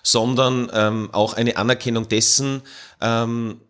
[0.03, 2.61] sondern ähm, auch eine Anerkennung dessen,
[3.01, 3.61] ähm,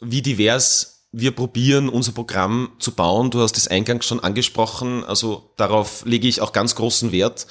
[0.00, 3.30] wie divers wir probieren, unser Programm zu bauen.
[3.30, 7.46] Du hast es eingangs schon angesprochen, also darauf lege ich auch ganz großen Wert,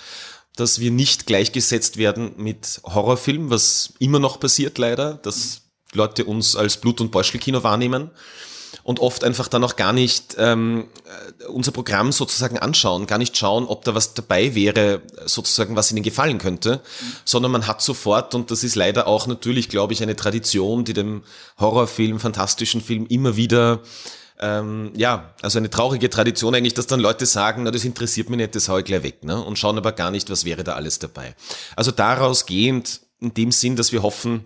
[0.55, 5.61] dass wir nicht gleichgesetzt werden mit Horrorfilm, was immer noch passiert leider, dass
[5.93, 8.11] Leute uns als Blut- und Beuschelkino wahrnehmen
[8.88, 10.88] und oft einfach dann auch gar nicht ähm,
[11.41, 15.91] äh, unser Programm sozusagen anschauen, gar nicht schauen, ob da was dabei wäre, sozusagen, was
[15.91, 17.06] ihnen gefallen könnte, mhm.
[17.26, 20.93] sondern man hat sofort, und das ist leider auch natürlich, glaube ich, eine Tradition, die
[20.93, 21.23] dem
[21.60, 23.82] Horrorfilm, fantastischen Film immer wieder
[24.39, 28.38] ähm, ja, also eine traurige Tradition eigentlich, dass dann Leute sagen, na, das interessiert mich
[28.38, 29.43] nicht, das hau ich gleich weg, ne?
[29.43, 31.36] Und schauen aber gar nicht, was wäre da alles dabei.
[31.76, 34.45] Also daraus gehend, in dem Sinn, dass wir hoffen,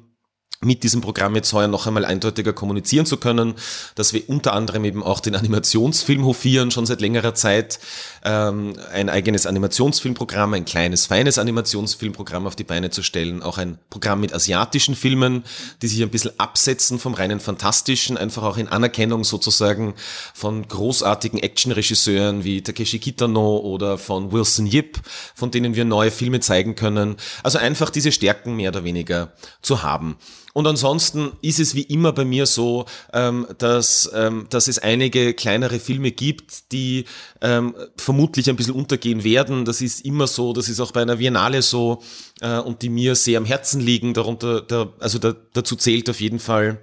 [0.64, 3.56] mit diesem Programm jetzt heuer noch einmal eindeutiger kommunizieren zu können,
[3.96, 7.80] dass wir unter anderem eben auch den Animationsfilm hofieren, schon seit längerer Zeit,
[8.24, 13.80] ähm, ein eigenes Animationsfilmprogramm, ein kleines, feines Animationsfilmprogramm auf die Beine zu stellen, auch ein
[13.90, 15.44] Programm mit asiatischen Filmen,
[15.82, 19.96] die sich ein bisschen absetzen vom reinen Fantastischen, einfach auch in Anerkennung sozusagen
[20.36, 25.00] von großartigen Actionregisseuren wie Takeshi Kitano oder von Wilson Yip,
[25.34, 27.16] von denen wir neue Filme zeigen können.
[27.42, 30.18] Also einfach diese Stärken mehr oder weniger zu haben.
[30.54, 35.34] Und ansonsten ist es wie immer bei mir so, ähm, dass, ähm, dass es einige
[35.34, 37.06] kleinere Filme gibt, die
[37.42, 39.66] ähm, vermutlich ein bisschen untergehen werden.
[39.66, 42.02] Das ist immer so, das ist auch bei einer Biennale so
[42.42, 44.14] äh, und die mir sehr am Herzen liegen.
[44.14, 46.80] Darunter, also da, dazu zählt auf jeden Fall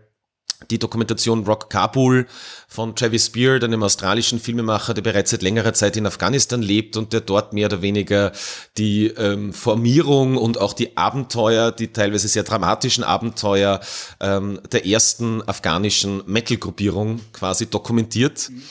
[0.71, 2.27] die Dokumentation Rock Kabul
[2.67, 7.13] von Travis Beard, einem australischen Filmemacher, der bereits seit längerer Zeit in Afghanistan lebt und
[7.13, 8.33] der dort mehr oder weniger
[8.77, 13.81] die ähm, Formierung und auch die Abenteuer, die teilweise sehr dramatischen Abenteuer
[14.21, 18.51] ähm, der ersten afghanischen Metal-Gruppierung quasi dokumentiert.
[18.51, 18.63] Mhm.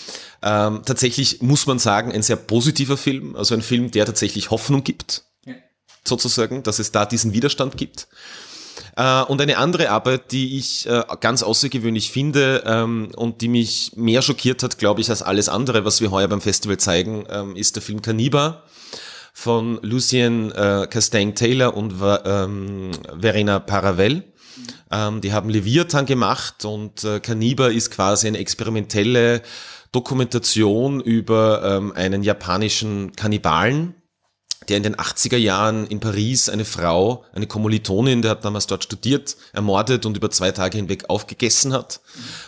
[0.43, 4.84] Ähm, tatsächlich muss man sagen, ein sehr positiver Film, also ein Film, der tatsächlich Hoffnung
[4.84, 5.56] gibt, ja.
[6.04, 8.08] sozusagen, dass es da diesen Widerstand gibt.
[8.95, 13.91] Äh, und eine andere Arbeit, die ich äh, ganz außergewöhnlich finde ähm, und die mich
[13.95, 17.55] mehr schockiert hat, glaube ich, als alles andere, was wir heuer beim Festival zeigen, ähm,
[17.55, 18.63] ist der Film Caniba
[19.33, 24.23] von Lucien äh, Castaigne-Taylor und ähm, Verena Paravel.
[25.21, 29.41] Die haben Leviathan gemacht und Caniba ist quasi eine experimentelle
[29.91, 33.95] Dokumentation über einen japanischen Kannibalen,
[34.67, 38.83] der in den 80er Jahren in Paris eine Frau, eine Kommilitonin, der hat damals dort
[38.83, 42.01] studiert, ermordet und über zwei Tage hinweg aufgegessen hat,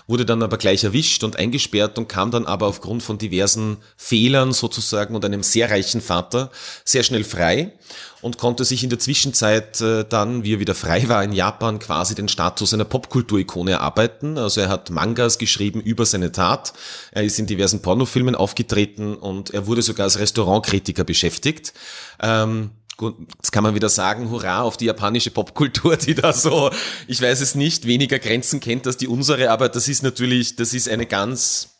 [0.07, 4.51] wurde dann aber gleich erwischt und eingesperrt und kam dann aber aufgrund von diversen Fehlern
[4.51, 6.51] sozusagen und einem sehr reichen Vater
[6.83, 7.73] sehr schnell frei
[8.21, 11.79] und konnte sich in der Zwischenzeit äh, dann, wie er wieder frei war in Japan,
[11.79, 14.37] quasi den Status einer Popkulturikone erarbeiten.
[14.37, 16.73] Also er hat Mangas geschrieben über seine Tat.
[17.11, 21.73] Er ist in diversen Pornofilmen aufgetreten und er wurde sogar als Restaurantkritiker beschäftigt.
[22.21, 26.69] Ähm, Gut, jetzt kann man wieder sagen, hurra auf die japanische Popkultur, die da so,
[27.07, 30.73] ich weiß es nicht, weniger Grenzen kennt als die unsere, aber das ist natürlich, das
[30.73, 31.78] ist eine ganz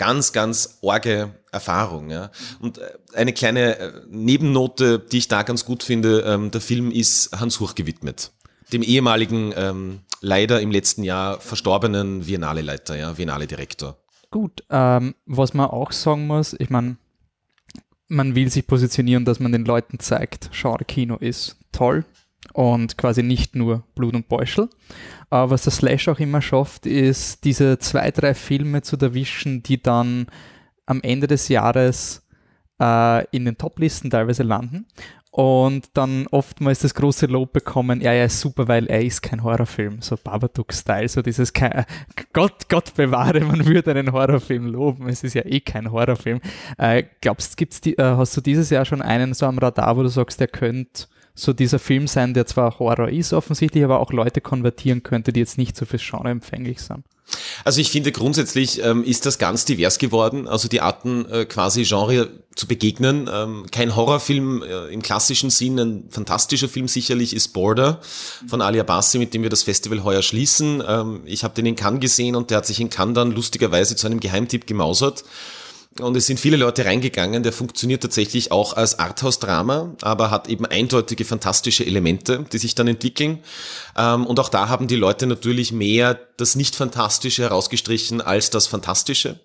[0.00, 2.08] ganz, ganz orge Erfahrung.
[2.08, 2.30] Ja.
[2.58, 6.90] Und äh, eine kleine äh, Nebennote, die ich da ganz gut finde, ähm, der Film
[6.90, 8.32] ist Hans Huch gewidmet.
[8.72, 13.98] Dem ehemaligen, ähm, leider im letzten Jahr verstorbenen Viennale-Leiter, ja, Viennale-Direktor.
[14.30, 16.96] Gut, ähm, was man auch sagen muss, ich meine,
[18.08, 22.06] man will sich positionieren, dass man den Leuten zeigt, Genre-Kino ist toll,
[22.52, 24.68] und quasi nicht nur Blut und Beuschel.
[25.28, 29.82] Aber was der Slash auch immer schafft, ist diese zwei, drei Filme zu erwischen, die
[29.82, 30.26] dann
[30.86, 32.26] am Ende des Jahres
[32.80, 34.86] äh, in den Top-Listen teilweise landen
[35.30, 40.02] und dann oftmals das große Lob bekommen, ja, ja, super, weil er ist kein Horrorfilm,
[40.02, 41.52] so Babadook-Style, so dieses,
[42.32, 46.40] Gott, Gott bewahre, man würde einen Horrorfilm loben, es ist ja eh kein Horrorfilm.
[46.78, 50.08] Äh, glaubst die, äh, hast du dieses Jahr schon einen so am Radar, wo du
[50.08, 51.06] sagst, der könnte
[51.40, 55.40] so dieser Film sein, der zwar Horror ist offensichtlich, aber auch Leute konvertieren könnte, die
[55.40, 57.04] jetzt nicht so fürs Genre empfänglich sind?
[57.64, 61.84] Also ich finde grundsätzlich ähm, ist das ganz divers geworden, also die Arten äh, quasi
[61.84, 63.30] Genre zu begegnen.
[63.32, 68.00] Ähm, kein Horrorfilm äh, im klassischen Sinn, ein fantastischer Film sicherlich ist Border
[68.48, 70.82] von Ali Abbasi, mit dem wir das Festival heuer schließen.
[70.86, 73.94] Ähm, ich habe den in Cannes gesehen und der hat sich in Cannes dann lustigerweise
[73.94, 75.24] zu einem Geheimtipp gemausert
[75.98, 77.42] und es sind viele Leute reingegangen.
[77.42, 82.86] Der funktioniert tatsächlich auch als Arthouse-Drama, aber hat eben eindeutige fantastische Elemente, die sich dann
[82.86, 83.40] entwickeln.
[83.96, 89.40] Ähm, und auch da haben die Leute natürlich mehr das Nicht-Fantastische herausgestrichen als das Fantastische.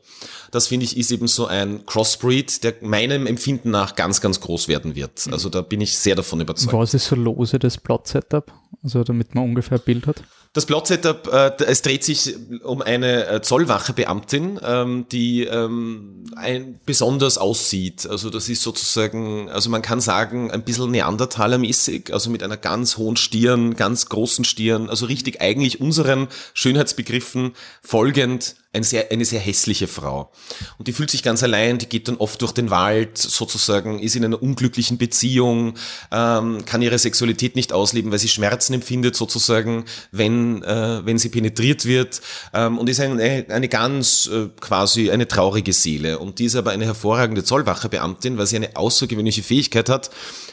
[0.51, 4.67] Das finde ich ist eben so ein Crossbreed, der meinem Empfinden nach ganz, ganz groß
[4.67, 5.27] werden wird.
[5.31, 6.73] Also da bin ich sehr davon überzeugt.
[6.73, 8.53] Was ist so lose das Plot-Setup?
[8.83, 10.23] Also damit man ungefähr ein Bild hat.
[10.55, 17.37] Das Plot-Setup, äh, es dreht sich um eine äh, Zollwache-Beamtin, ähm, die ähm, ein, besonders
[17.37, 18.07] aussieht.
[18.09, 22.95] Also das ist sozusagen, also man kann sagen, ein bisschen Neandertaler-mäßig, also mit einer ganz
[22.95, 29.39] hohen Stirn, ganz großen Stirn, also richtig eigentlich unseren Schönheitsbegriffen folgend eine sehr, eine sehr
[29.39, 30.31] hässliche Frau.
[30.77, 34.15] Und die fühlt sich ganz allein, die geht dann oft durch den Wald, sozusagen, ist
[34.15, 35.75] in einer unglücklichen Beziehung,
[36.11, 41.29] ähm, kann ihre Sexualität nicht ausleben, weil sie Schmerzen empfindet, sozusagen, wenn, äh, wenn sie
[41.29, 42.21] penetriert wird,
[42.53, 46.19] ähm, und ist eine, eine ganz äh, quasi eine traurige Seele.
[46.19, 50.09] Und die ist aber eine hervorragende Zollwachebeamtin, weil sie eine außergewöhnliche Fähigkeit hat,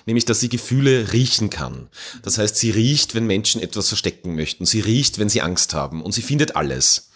[0.06, 1.88] nämlich dass sie Gefühle riechen kann.
[2.22, 4.66] Das heißt, sie riecht, wenn Menschen etwas verstecken möchten.
[4.66, 6.02] Sie riecht, wenn sie Angst haben.
[6.02, 7.11] Und sie findet alles.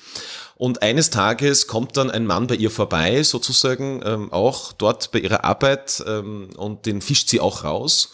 [0.56, 5.18] Und eines Tages kommt dann ein Mann bei ihr vorbei, sozusagen ähm, auch dort bei
[5.18, 8.12] ihrer Arbeit ähm, und den fischt sie auch raus.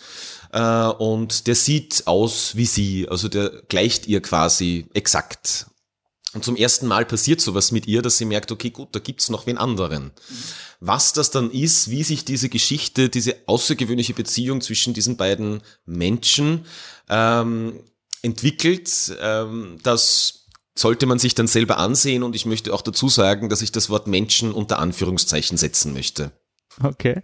[0.52, 5.66] Äh, und der sieht aus wie sie, also der gleicht ihr quasi exakt.
[6.34, 9.28] Und zum ersten Mal passiert sowas mit ihr, dass sie merkt, okay, gut, da gibt's
[9.30, 10.10] noch wen anderen.
[10.80, 16.66] Was das dann ist, wie sich diese Geschichte, diese außergewöhnliche Beziehung zwischen diesen beiden Menschen
[17.08, 17.78] ähm,
[18.22, 20.41] entwickelt, ähm, das
[20.74, 23.90] sollte man sich dann selber ansehen und ich möchte auch dazu sagen, dass ich das
[23.90, 26.32] Wort Menschen unter Anführungszeichen setzen möchte.
[26.82, 27.22] Okay.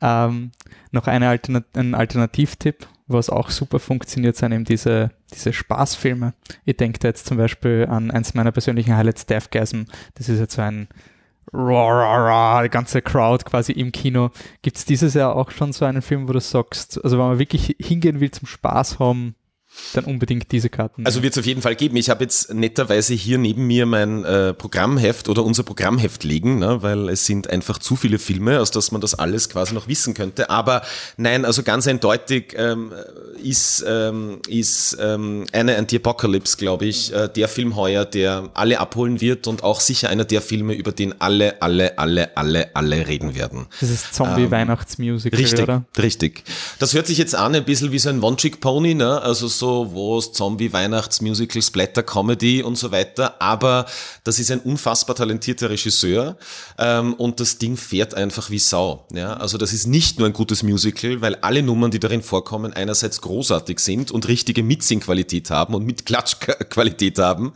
[0.00, 0.52] Ähm,
[0.90, 6.34] noch eine Alternat ein Alternativtipp, was auch super funktioniert, sind eben diese, diese Spaßfilme.
[6.64, 9.84] Ich denke da jetzt zum Beispiel an eins meiner persönlichen Highlights, Deathgasm.
[10.14, 10.88] Das ist jetzt so ein
[11.52, 14.30] die ganze Crowd quasi im Kino.
[14.62, 17.38] Gibt es dieses Jahr auch schon so einen Film, wo du sagst, also wenn man
[17.38, 19.34] wirklich hingehen will zum Spaß haben,
[19.94, 21.04] dann unbedingt diese Karten.
[21.06, 21.96] Also wird es auf jeden Fall geben.
[21.96, 26.82] Ich habe jetzt netterweise hier neben mir mein äh, Programmheft oder unser Programmheft liegen, ne,
[26.82, 30.14] weil es sind einfach zu viele Filme, aus dass man das alles quasi noch wissen
[30.14, 30.50] könnte.
[30.50, 30.82] Aber
[31.16, 32.92] nein, also ganz eindeutig ähm,
[33.42, 39.20] ist, ähm, ist ähm, eine Anti-Apocalypse, glaube ich, äh, der Film heuer, der alle abholen
[39.20, 43.34] wird und auch sicher einer der Filme, über den alle, alle, alle, alle, alle reden
[43.34, 43.66] werden.
[43.80, 45.84] Das ist Zombie-Weihnachtsmusical, richtig, oder?
[45.98, 46.44] Richtig.
[46.78, 49.20] Das hört sich jetzt an ein bisschen wie so ein One-Trick-Pony, ne?
[49.22, 53.40] also so, wo es Zombie, Weihnachtsmusical, Splatter, Comedy und so weiter.
[53.40, 53.86] Aber
[54.24, 56.36] das ist ein unfassbar talentierter Regisseur
[56.78, 59.06] ähm, und das Ding fährt einfach wie Sau.
[59.12, 59.34] Ja?
[59.34, 63.20] Also das ist nicht nur ein gutes Musical, weil alle Nummern, die darin vorkommen, einerseits
[63.32, 67.54] großartig sind und richtige Mitsingqualität haben und Mitklatschqualität haben,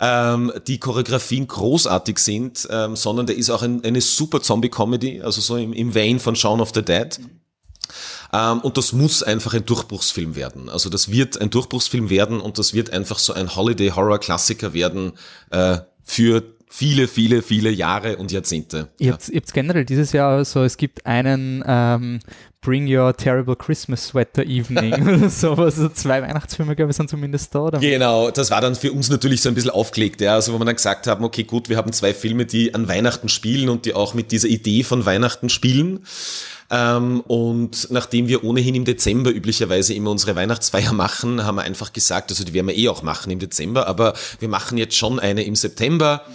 [0.00, 5.42] ähm, die Choreografien großartig sind, ähm, sondern der ist auch ein, eine super Zombie-Comedy, also
[5.42, 7.20] so im, im Vein von Shaun of the Dead.
[8.32, 10.70] Ähm, und das muss einfach ein Durchbruchsfilm werden.
[10.70, 15.12] Also das wird ein Durchbruchsfilm werden und das wird einfach so ein Holiday-Horror-Klassiker werden
[15.50, 18.88] äh, für viele, viele, viele Jahre und Jahrzehnte.
[18.98, 22.20] Ihr habt, habt generell dieses Jahr so, es gibt einen ähm,
[22.62, 25.78] Bring Your Terrible Christmas Sweater Evening oder sowas.
[25.78, 27.60] Also zwei Weihnachtsfilme, glaube ich, sind zumindest da.
[27.60, 27.78] Oder?
[27.78, 30.34] Genau, das war dann für uns natürlich so ein bisschen aufgelegt, ja.
[30.34, 33.30] Also wo wir dann gesagt haben, okay, gut, wir haben zwei Filme, die an Weihnachten
[33.30, 36.04] spielen und die auch mit dieser Idee von Weihnachten spielen.
[36.70, 41.94] Ähm, und nachdem wir ohnehin im Dezember üblicherweise immer unsere Weihnachtsfeier machen, haben wir einfach
[41.94, 45.18] gesagt, also die werden wir eh auch machen im Dezember, aber wir machen jetzt schon
[45.18, 46.26] eine im September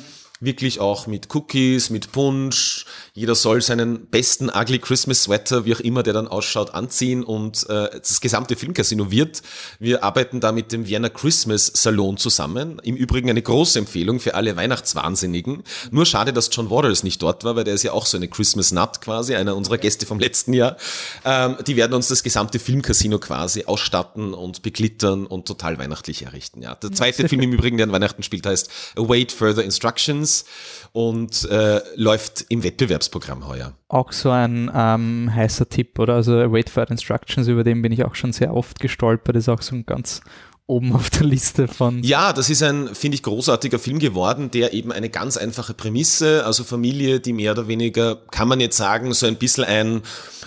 [0.42, 2.86] wirklich auch mit Cookies, mit Punsch,
[3.18, 7.66] Jeder soll seinen besten Ugly Christmas Sweater, wie auch immer der dann ausschaut, anziehen und
[7.70, 9.42] äh, das gesamte Filmcasino wird.
[9.80, 12.82] Wir arbeiten da mit dem Vienna Christmas Salon zusammen.
[12.84, 15.64] Im Übrigen eine große Empfehlung für alle Weihnachtswahnsinnigen.
[15.92, 18.28] Nur schade, dass John Waters nicht dort war, weil der ist ja auch so eine
[18.28, 20.76] Christmas Nut quasi, einer unserer Gäste vom letzten Jahr.
[21.24, 26.62] Ähm, die werden uns das gesamte Filmcasino quasi ausstatten und beglittern und total weihnachtlich errichten.
[26.62, 26.76] Ja.
[26.76, 30.44] Der zweite Film im Übrigen, der an Weihnachten spielt, heißt Await Further Instructions
[30.92, 32.62] und äh, läuft im
[33.06, 33.74] Wettbewerbsprogramm heuer.
[33.88, 36.16] Auch so ein ähm, heißer Tipp, oder?
[36.16, 39.36] Also Await Further Instructions, über den bin ich auch schon sehr oft gestolpert.
[39.36, 40.22] Ist auch so ein ganz
[40.68, 42.02] oben auf der Liste von.
[42.02, 46.44] Ja, das ist ein, finde ich, großartiger Film geworden, der eben eine ganz einfache Prämisse,
[46.44, 50.02] also Familie, die mehr oder weniger, kann man jetzt sagen, so ein bisschen ein,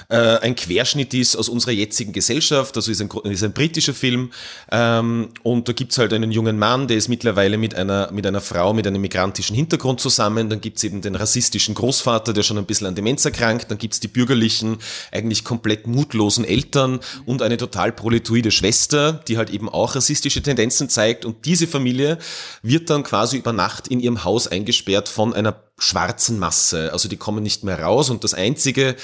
[0.09, 4.33] äh, ein Querschnitt ist aus unserer jetzigen Gesellschaft, also ist ein, ist ein britischer Film.
[4.73, 8.41] Ähm, und da gibt's halt einen jungen Mann, der ist mittlerweile mit einer, mit einer
[8.41, 12.67] Frau mit einem migrantischen Hintergrund zusammen, dann gibt's eben den rassistischen Großvater, der schon ein
[12.67, 14.79] bisschen an Demenz erkrankt, dann gibt's die bürgerlichen,
[15.13, 20.89] eigentlich komplett mutlosen Eltern und eine total proletoide Schwester, die halt eben auch rassistische Tendenzen
[20.89, 22.19] zeigt und diese Familie
[22.63, 26.93] wird dann quasi über Nacht in ihrem Haus eingesperrt von einer schwarzen Masse.
[26.95, 28.97] Also die kommen nicht mehr raus und das einzige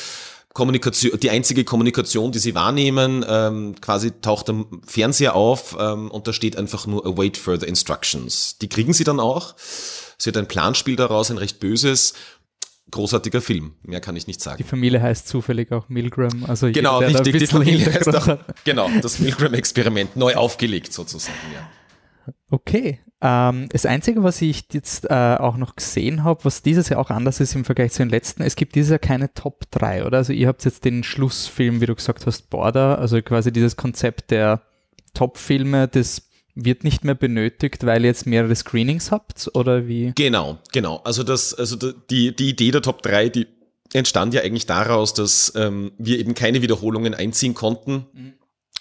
[0.54, 6.26] Kommunikation, die einzige Kommunikation, die sie wahrnehmen, ähm, quasi taucht am Fernseher auf ähm, und
[6.26, 8.56] da steht einfach nur await further instructions.
[8.62, 9.56] Die kriegen sie dann auch.
[10.18, 12.14] Es wird ein Planspiel daraus, ein recht böses
[12.90, 13.74] großartiger Film.
[13.82, 14.58] Mehr kann ich nicht sagen.
[14.58, 16.44] Die Familie heißt zufällig auch Milgram.
[16.46, 17.38] Also genau, jeder, richtig.
[17.38, 21.68] Die Familie heißt auch, genau, das Milgram-Experiment neu aufgelegt sozusagen, ja.
[22.50, 23.00] Okay.
[23.20, 27.10] Ähm, das Einzige, was ich jetzt äh, auch noch gesehen habe, was dieses Jahr auch
[27.10, 30.18] anders ist im Vergleich zu den letzten, es gibt dieses Jahr keine Top 3, oder?
[30.18, 34.30] Also ihr habt jetzt den Schlussfilm, wie du gesagt hast, Border, also quasi dieses Konzept
[34.30, 34.62] der
[35.14, 40.12] Top-Filme, das wird nicht mehr benötigt, weil ihr jetzt mehrere Screenings habt oder wie?
[40.14, 41.00] Genau, genau.
[41.04, 43.46] Also das, also die, die Idee der Top 3, die
[43.92, 48.06] entstand ja eigentlich daraus, dass ähm, wir eben keine Wiederholungen einziehen konnten.
[48.12, 48.32] Mhm.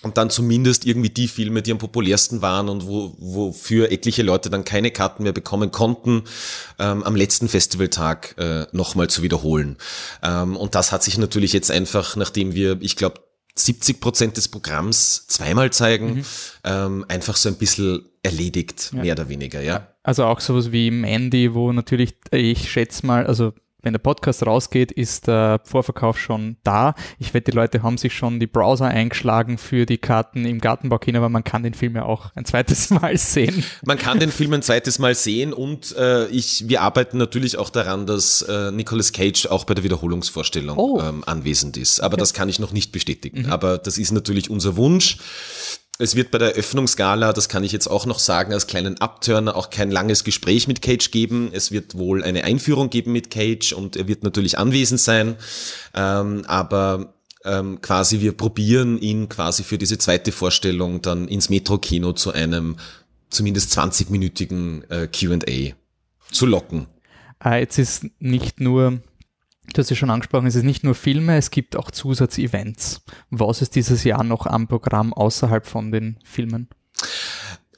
[0.02, 4.50] Und dann zumindest irgendwie die Filme, die am populärsten waren und wo, wofür etliche Leute
[4.50, 6.24] dann keine Karten mehr bekommen konnten,
[6.78, 9.78] ähm, am letzten Festivaltag äh, nochmal zu wiederholen.
[10.22, 13.22] Ähm, und das hat sich natürlich jetzt einfach, nachdem wir, ich glaube,
[13.56, 16.26] 70 Prozent des Programms zweimal zeigen, mhm.
[16.64, 19.02] ähm, einfach so ein bisschen erledigt, ja.
[19.02, 19.88] mehr oder weniger, ja.
[20.02, 24.92] Also auch sowas wie Mandy, wo natürlich, ich schätze mal, also wenn der Podcast rausgeht,
[24.92, 26.96] ist der Vorverkauf schon da.
[27.20, 31.18] Ich wette, die Leute haben sich schon die Browser eingeschlagen für die Karten im Gartenbaukino,
[31.18, 33.64] aber man kann den Film ja auch ein zweites Mal sehen.
[33.86, 37.70] Man kann den Film ein zweites Mal sehen und äh, ich, wir arbeiten natürlich auch
[37.70, 41.02] daran, dass äh, Nicolas Cage auch bei der Wiederholungsvorstellung oh.
[41.02, 42.00] ähm, anwesend ist.
[42.00, 42.22] Aber okay.
[42.22, 43.44] das kann ich noch nicht bestätigen.
[43.44, 43.52] Mhm.
[43.52, 45.18] Aber das ist natürlich unser Wunsch.
[46.00, 49.56] Es wird bei der Öffnungsgala, das kann ich jetzt auch noch sagen, als kleinen Abturner
[49.56, 51.52] auch kein langes Gespräch mit Cage geben.
[51.54, 55.36] Es wird wohl eine Einführung geben mit Cage und er wird natürlich anwesend sein.
[55.94, 57.14] Ähm, aber
[57.46, 62.78] ähm, quasi wir probieren ihn quasi für diese zweite Vorstellung dann ins Metro-Kino zu einem
[63.30, 65.76] zumindest 20-minütigen äh, QA
[66.32, 66.88] zu locken.
[67.38, 69.02] Ah, jetzt ist nicht nur
[69.72, 73.02] Du hast ja schon angesprochen, es ist nicht nur Filme, es gibt auch Zusatzevents.
[73.30, 76.68] Was ist dieses Jahr noch am Programm außerhalb von den Filmen?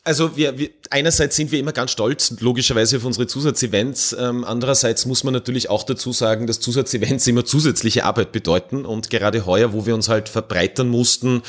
[0.06, 4.16] Also wir, wir, einerseits sind wir immer ganz stolz, logischerweise auf unsere Zusatzevents.
[4.20, 8.86] Ähm, andererseits muss man natürlich auch dazu sagen, dass Zusatzevents immer zusätzliche Arbeit bedeuten.
[8.86, 11.42] Und gerade heuer, wo wir uns halt verbreitern mussten,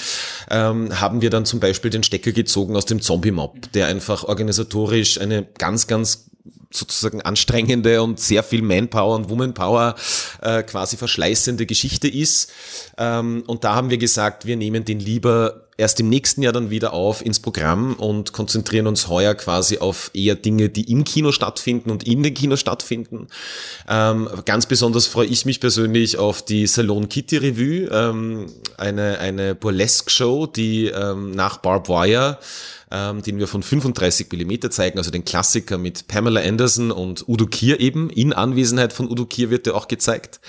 [0.51, 5.20] ähm, haben wir dann zum Beispiel den Stecker gezogen aus dem Zombie-Mob, der einfach organisatorisch
[5.20, 6.31] eine ganz, ganz
[6.70, 9.94] sozusagen anstrengende und sehr viel Manpower und Womanpower
[10.42, 12.52] äh, quasi verschleißende Geschichte ist.
[12.98, 16.70] Ähm, und da haben wir gesagt, wir nehmen den lieber erst im nächsten Jahr dann
[16.70, 21.33] wieder auf ins Programm und konzentrieren uns heuer quasi auf eher Dinge, die im Kino
[21.33, 23.29] stattfinden und in den Kinos stattfinden.
[23.88, 28.46] Ähm, ganz besonders freue ich mich persönlich auf die Salon Kitty Revue, ähm,
[28.79, 32.38] eine, eine Burlesque-Show, die ähm, nach Barb Wire
[32.97, 37.47] ähm, den wir von 35 Millimeter zeigen, also den Klassiker mit Pamela Anderson und Udo
[37.47, 38.11] Kier eben.
[38.11, 40.41] In Anwesenheit von Udo Kier wird der auch gezeigt.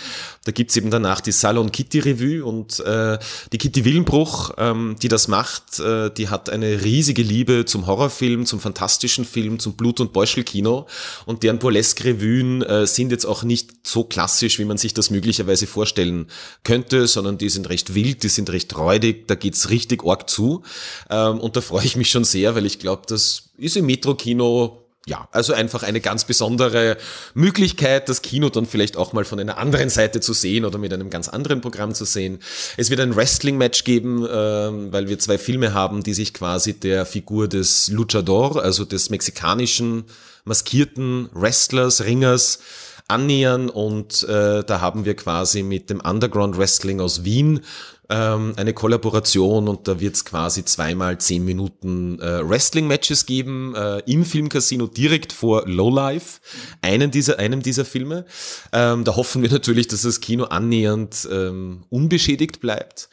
[0.46, 3.18] Da gibt's eben danach die Salon Kitty Revue und äh,
[3.52, 8.46] die Kitty Willenbruch, ähm, die das macht, äh, die hat eine riesige Liebe zum Horrorfilm,
[8.46, 10.88] zum fantastischen Film, zum Blut- und Beuschelkino
[11.26, 15.68] und deren Burlesque-Revuen äh, sind jetzt auch nicht so klassisch, wie man sich das möglicherweise
[15.68, 16.28] vorstellen
[16.64, 20.64] könnte, sondern die sind recht wild, die sind recht räudig, da geht's richtig arg zu
[21.10, 24.84] ähm, und da freue ich mich schon sehr, weil ich glaube, das ist im Metro-Kino
[25.08, 26.97] ja, also einfach eine ganz besondere
[27.34, 30.91] Möglichkeit, das Kino dann vielleicht auch mal von einer anderen Seite zu sehen oder mit
[30.93, 32.39] einem ganz anderen Programm zu sehen.
[32.76, 37.06] Es wird ein Wrestling-Match geben, äh, weil wir zwei Filme haben, die sich quasi der
[37.06, 40.04] Figur des Luchador, also des mexikanischen
[40.43, 42.60] maskierten Wrestlers, Ringers,
[43.08, 47.62] annähern und äh, da haben wir quasi mit dem Underground Wrestling aus Wien
[48.10, 54.00] ähm, eine Kollaboration und da wird es quasi zweimal zehn Minuten äh, Wrestling-Matches geben äh,
[54.06, 56.39] im Filmcasino direkt vor Lowlife,
[56.82, 58.26] einen dieser, einem dieser Filme.
[58.72, 63.10] Ähm, da hoffen wir natürlich, dass das Kino annähernd ähm, unbeschädigt bleibt.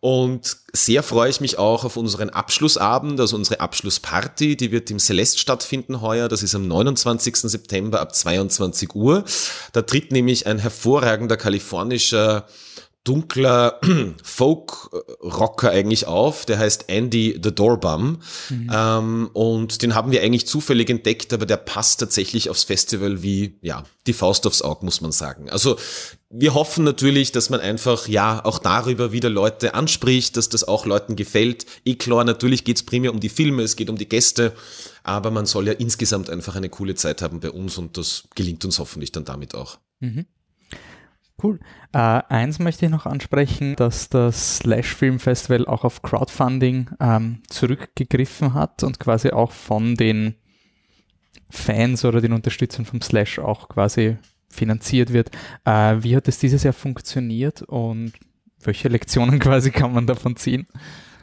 [0.00, 4.98] Und sehr freue ich mich auch auf unseren Abschlussabend, also unsere Abschlussparty, die wird im
[4.98, 6.28] Celeste stattfinden heuer.
[6.28, 7.36] Das ist am 29.
[7.36, 9.24] September ab 22 Uhr.
[9.74, 12.46] Da tritt nämlich ein hervorragender kalifornischer
[13.04, 13.80] dunkler
[14.22, 18.20] Folk-Rocker eigentlich auf, der heißt Andy the Doorbum
[18.50, 18.70] mhm.
[18.72, 23.58] ähm, und den haben wir eigentlich zufällig entdeckt, aber der passt tatsächlich aufs Festival wie,
[23.62, 25.48] ja, die Faust aufs Auge, muss man sagen.
[25.48, 25.76] Also
[26.28, 30.84] wir hoffen natürlich, dass man einfach, ja, auch darüber wieder Leute anspricht, dass das auch
[30.84, 31.66] Leuten gefällt.
[31.86, 34.52] Eh klar, natürlich geht's primär um die Filme, es geht um die Gäste,
[35.02, 38.64] aber man soll ja insgesamt einfach eine coole Zeit haben bei uns und das gelingt
[38.64, 39.78] uns hoffentlich dann damit auch.
[40.00, 40.26] Mhm.
[41.42, 41.58] Cool.
[41.92, 47.42] Äh, eins möchte ich noch ansprechen, dass das Slash Film Festival auch auf Crowdfunding ähm,
[47.48, 50.34] zurückgegriffen hat und quasi auch von den
[51.48, 54.16] Fans oder den Unterstützern vom Slash auch quasi
[54.48, 55.30] finanziert wird.
[55.64, 58.12] Äh, wie hat es dieses Jahr funktioniert und
[58.62, 60.66] welche Lektionen quasi kann man davon ziehen?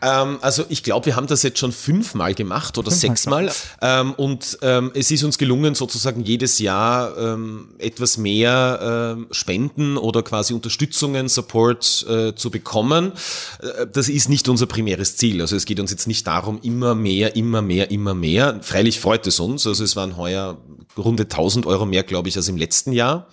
[0.02, 3.52] Ähm, also ich glaube, wir haben das jetzt schon fünfmal gemacht oder fünfmal sechsmal.
[3.82, 9.98] Ähm, und ähm, es ist uns gelungen, sozusagen jedes Jahr ähm, etwas mehr äh, Spenden
[9.98, 13.14] oder quasi Unterstützungen, Support äh, zu bekommen.
[13.60, 15.42] Äh, das ist nicht unser primäres Ziel.
[15.42, 18.60] Also es geht uns jetzt nicht darum, immer mehr, immer mehr, immer mehr.
[18.62, 19.66] Freilich freut es uns.
[19.66, 20.58] Also es waren heuer
[20.98, 23.28] runde 1000 Euro mehr, glaube ich, als im letzten Jahr.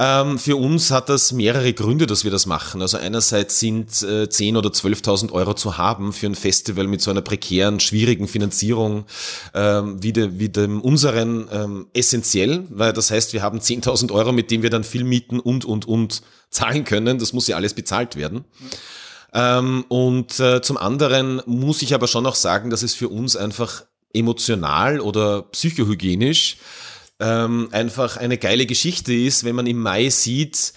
[0.00, 2.82] Ähm, für uns hat das mehrere Gründe, dass wir das machen.
[2.82, 7.10] Also einerseits sind äh, 10.000 oder 12.000 Euro zu haben für ein Festival mit so
[7.10, 9.06] einer prekären, schwierigen Finanzierung
[9.54, 14.30] ähm, wie, de, wie dem unseren ähm, essentiell, weil das heißt, wir haben 10.000 Euro,
[14.30, 17.18] mit denen wir dann Filmmieten und, und, und zahlen können.
[17.18, 18.44] Das muss ja alles bezahlt werden.
[19.34, 23.34] Ähm, und äh, zum anderen muss ich aber schon auch sagen, dass es für uns
[23.34, 23.82] einfach
[24.14, 26.58] emotional oder psychohygienisch
[27.20, 30.72] ähm, einfach eine geile Geschichte ist, wenn man im Mai sieht,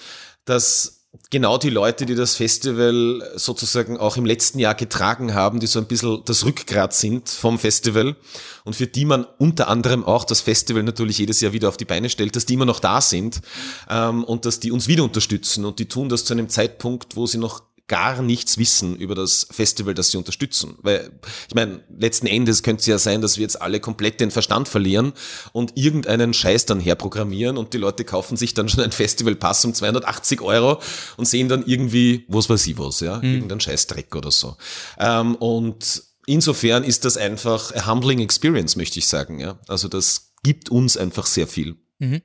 [0.45, 5.67] dass genau die Leute, die das Festival sozusagen auch im letzten Jahr getragen haben, die
[5.67, 8.15] so ein bisschen das Rückgrat sind vom Festival
[8.63, 11.85] und für die man unter anderem auch das Festival natürlich jedes Jahr wieder auf die
[11.85, 13.41] Beine stellt, dass die immer noch da sind
[13.89, 17.27] ähm, und dass die uns wieder unterstützen und die tun das zu einem Zeitpunkt, wo
[17.27, 17.61] sie noch
[17.91, 20.77] gar nichts wissen über das Festival, das sie unterstützen.
[20.81, 21.11] Weil,
[21.49, 24.69] ich meine, letzten Endes könnte es ja sein, dass wir jetzt alle komplett den Verstand
[24.69, 25.11] verlieren
[25.51, 29.73] und irgendeinen Scheiß dann herprogrammieren und die Leute kaufen sich dann schon einen Festivalpass um
[29.73, 30.81] 280 Euro
[31.17, 33.33] und sehen dann irgendwie, was weiß ich was, ja, mhm.
[33.33, 34.55] irgendeinen Scheißdreck oder so.
[34.97, 39.59] Ähm, und insofern ist das einfach a humbling experience, möchte ich sagen, ja.
[39.67, 41.75] Also das gibt uns einfach sehr viel.
[41.99, 42.21] Mhm.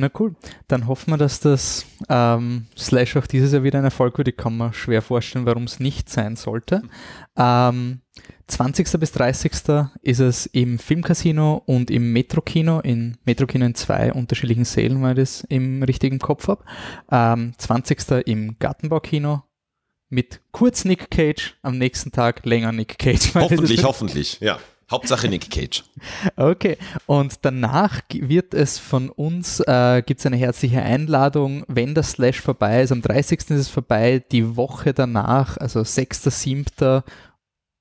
[0.00, 0.34] Na cool.
[0.66, 4.28] Dann hoffen wir, dass das ähm, Slash auch dieses Jahr wieder ein Erfolg wird.
[4.28, 6.82] Ich kann mir schwer vorstellen, warum es nicht sein sollte.
[7.36, 8.00] Ähm,
[8.46, 8.98] 20.
[8.98, 9.52] bis 30.
[10.00, 15.22] ist es im Filmcasino und im Metrokino, in Metrokino in zwei unterschiedlichen Sälen, weil ich
[15.22, 16.64] das im richtigen Kopf habe.
[17.12, 18.26] Ähm, 20.
[18.26, 19.42] im Gartenbaukino
[20.08, 23.34] mit kurz Nick Cage, am nächsten Tag länger Nick Cage.
[23.34, 24.58] Hoffentlich, hoffentlich, ja.
[24.90, 25.84] Hauptsache Nick Cage.
[26.36, 26.76] Okay,
[27.06, 32.40] und danach wird es von uns, äh, gibt es eine herzliche Einladung, wenn das Slash
[32.40, 33.38] vorbei ist, am 30.
[33.38, 37.02] ist es vorbei, die Woche danach, also 6., 7.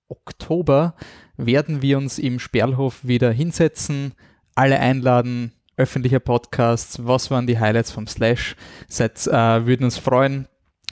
[0.08, 0.96] Oktober,
[1.38, 4.14] werden wir uns im Sperlhof wieder hinsetzen,
[4.56, 8.56] alle einladen, öffentlicher Podcasts, was waren die Highlights vom Slash,
[8.88, 10.48] Seid, äh, würden uns freuen,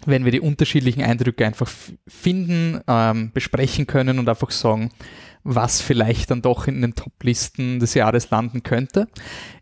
[0.05, 1.69] wenn wir die unterschiedlichen Eindrücke einfach
[2.07, 4.91] finden, ähm, besprechen können und einfach sagen,
[5.47, 9.07] was vielleicht dann doch in den Top-Listen des Jahres landen könnte.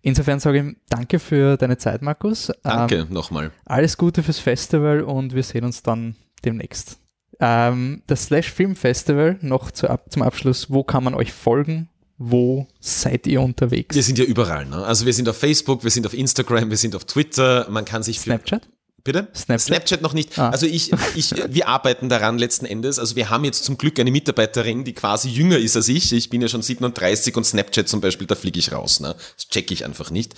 [0.01, 2.51] Insofern sage ich danke für deine Zeit, Markus.
[2.63, 3.51] Danke ähm, nochmal.
[3.65, 6.97] Alles Gute fürs Festival und wir sehen uns dann demnächst.
[7.39, 11.89] Ähm, das Slash Film Festival, noch zu, zum Abschluss, wo kann man euch folgen?
[12.17, 13.93] Wo seid ihr unterwegs?
[13.93, 14.65] Wir sind ja überall.
[14.65, 14.77] Ne?
[14.77, 17.67] Also wir sind auf Facebook, wir sind auf Instagram, wir sind auf Twitter.
[17.69, 18.69] Man kann sich Snapchat?
[19.05, 19.27] Bitte?
[19.35, 19.61] Snapchat?
[19.61, 20.37] Snapchat noch nicht.
[20.39, 20.49] Ah.
[20.49, 22.97] Also ich, ich, wir arbeiten daran letzten Endes.
[22.97, 26.11] Also wir haben jetzt zum Glück eine Mitarbeiterin, die quasi jünger ist als ich.
[26.11, 29.01] Ich bin ja schon 37 und Snapchat zum Beispiel, da fliege ich raus.
[29.01, 29.15] Ne?
[29.37, 30.33] Das checke ich einfach nicht.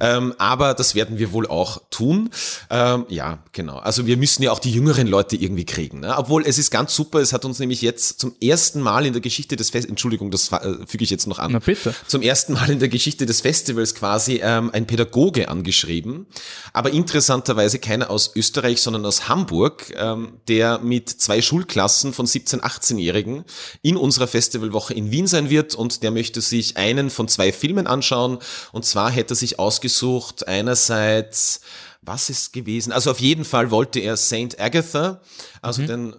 [0.00, 2.30] Ähm, aber das werden wir wohl auch tun.
[2.70, 3.78] Ähm, ja, genau.
[3.78, 5.98] Also wir müssen ja auch die jüngeren Leute irgendwie kriegen.
[5.98, 6.16] Ne?
[6.16, 9.22] Obwohl es ist ganz super, es hat uns nämlich jetzt zum ersten Mal in der
[9.22, 11.50] Geschichte des Festivals, Entschuldigung, das äh, füge ich jetzt noch an.
[11.50, 11.92] Na bitte.
[12.06, 16.26] Zum ersten Mal in der Geschichte des Festivals quasi ähm, ein Pädagoge angeschrieben.
[16.72, 22.60] Aber interessanterweise keiner aus Österreich, sondern aus Hamburg, ähm, der mit zwei Schulklassen von 17-,
[22.60, 23.44] 18-Jährigen
[23.82, 27.86] in unserer Festivalwoche in Wien sein wird und der möchte sich einen von zwei Filmen
[27.86, 28.38] anschauen.
[28.70, 31.62] Und zwar hätte er sich ausgesucht einerseits
[32.04, 32.92] was ist gewesen?
[32.92, 35.20] Also auf jeden Fall wollte er Saint Agatha,
[35.62, 35.86] also mhm.
[35.86, 36.14] den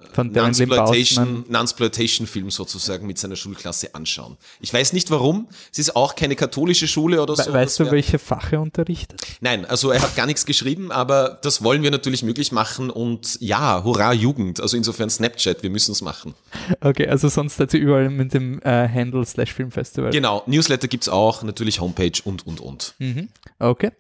[1.49, 4.38] Non-Sploitation-Film sozusagen mit seiner Schulklasse anschauen.
[4.61, 5.49] Ich weiß nicht warum.
[5.73, 7.51] Es ist auch keine katholische Schule oder so.
[7.51, 9.21] Weißt du, welche Fach er unterrichtet?
[9.41, 13.38] Nein, also er hat gar nichts geschrieben, aber das wollen wir natürlich möglich machen und
[13.41, 14.61] ja, hurra Jugend.
[14.61, 16.34] Also insofern Snapchat, wir müssen es machen.
[16.79, 20.11] Okay, also sonst dazu überall mit dem äh, Handle slash Filmfestival.
[20.11, 22.93] Genau, Newsletter gibt's auch, natürlich Homepage und, und, und.
[22.99, 23.27] Mhm.
[23.59, 23.91] Okay.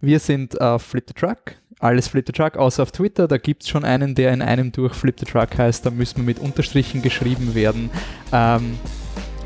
[0.00, 3.28] Wir sind auf Flip the Truck, alles Flip the Truck, außer auf Twitter.
[3.28, 5.84] Da gibt es schon einen, der in einem durch Flip the Truck heißt.
[5.84, 7.90] Da müssen wir mit Unterstrichen geschrieben werden.
[8.32, 8.78] Ähm,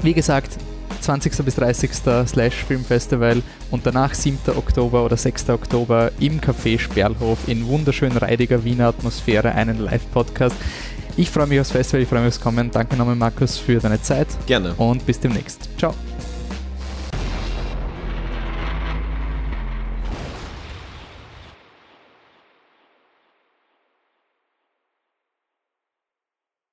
[0.03, 0.59] wie gesagt,
[1.01, 1.45] 20.
[1.45, 1.91] bis 30.
[2.27, 4.39] Slash Filmfestival und danach 7.
[4.57, 5.51] Oktober oder 6.
[5.51, 10.57] Oktober im Café Sperlhof in wunderschön reidiger Wiener Atmosphäre einen Live-Podcast.
[11.17, 12.71] Ich freue mich aufs Festival, ich freue mich aufs Kommen.
[12.71, 14.29] Danke nochmal, Markus, für deine Zeit.
[14.47, 14.75] Gerne.
[14.75, 15.69] Und bis demnächst.
[15.79, 15.95] Ciao.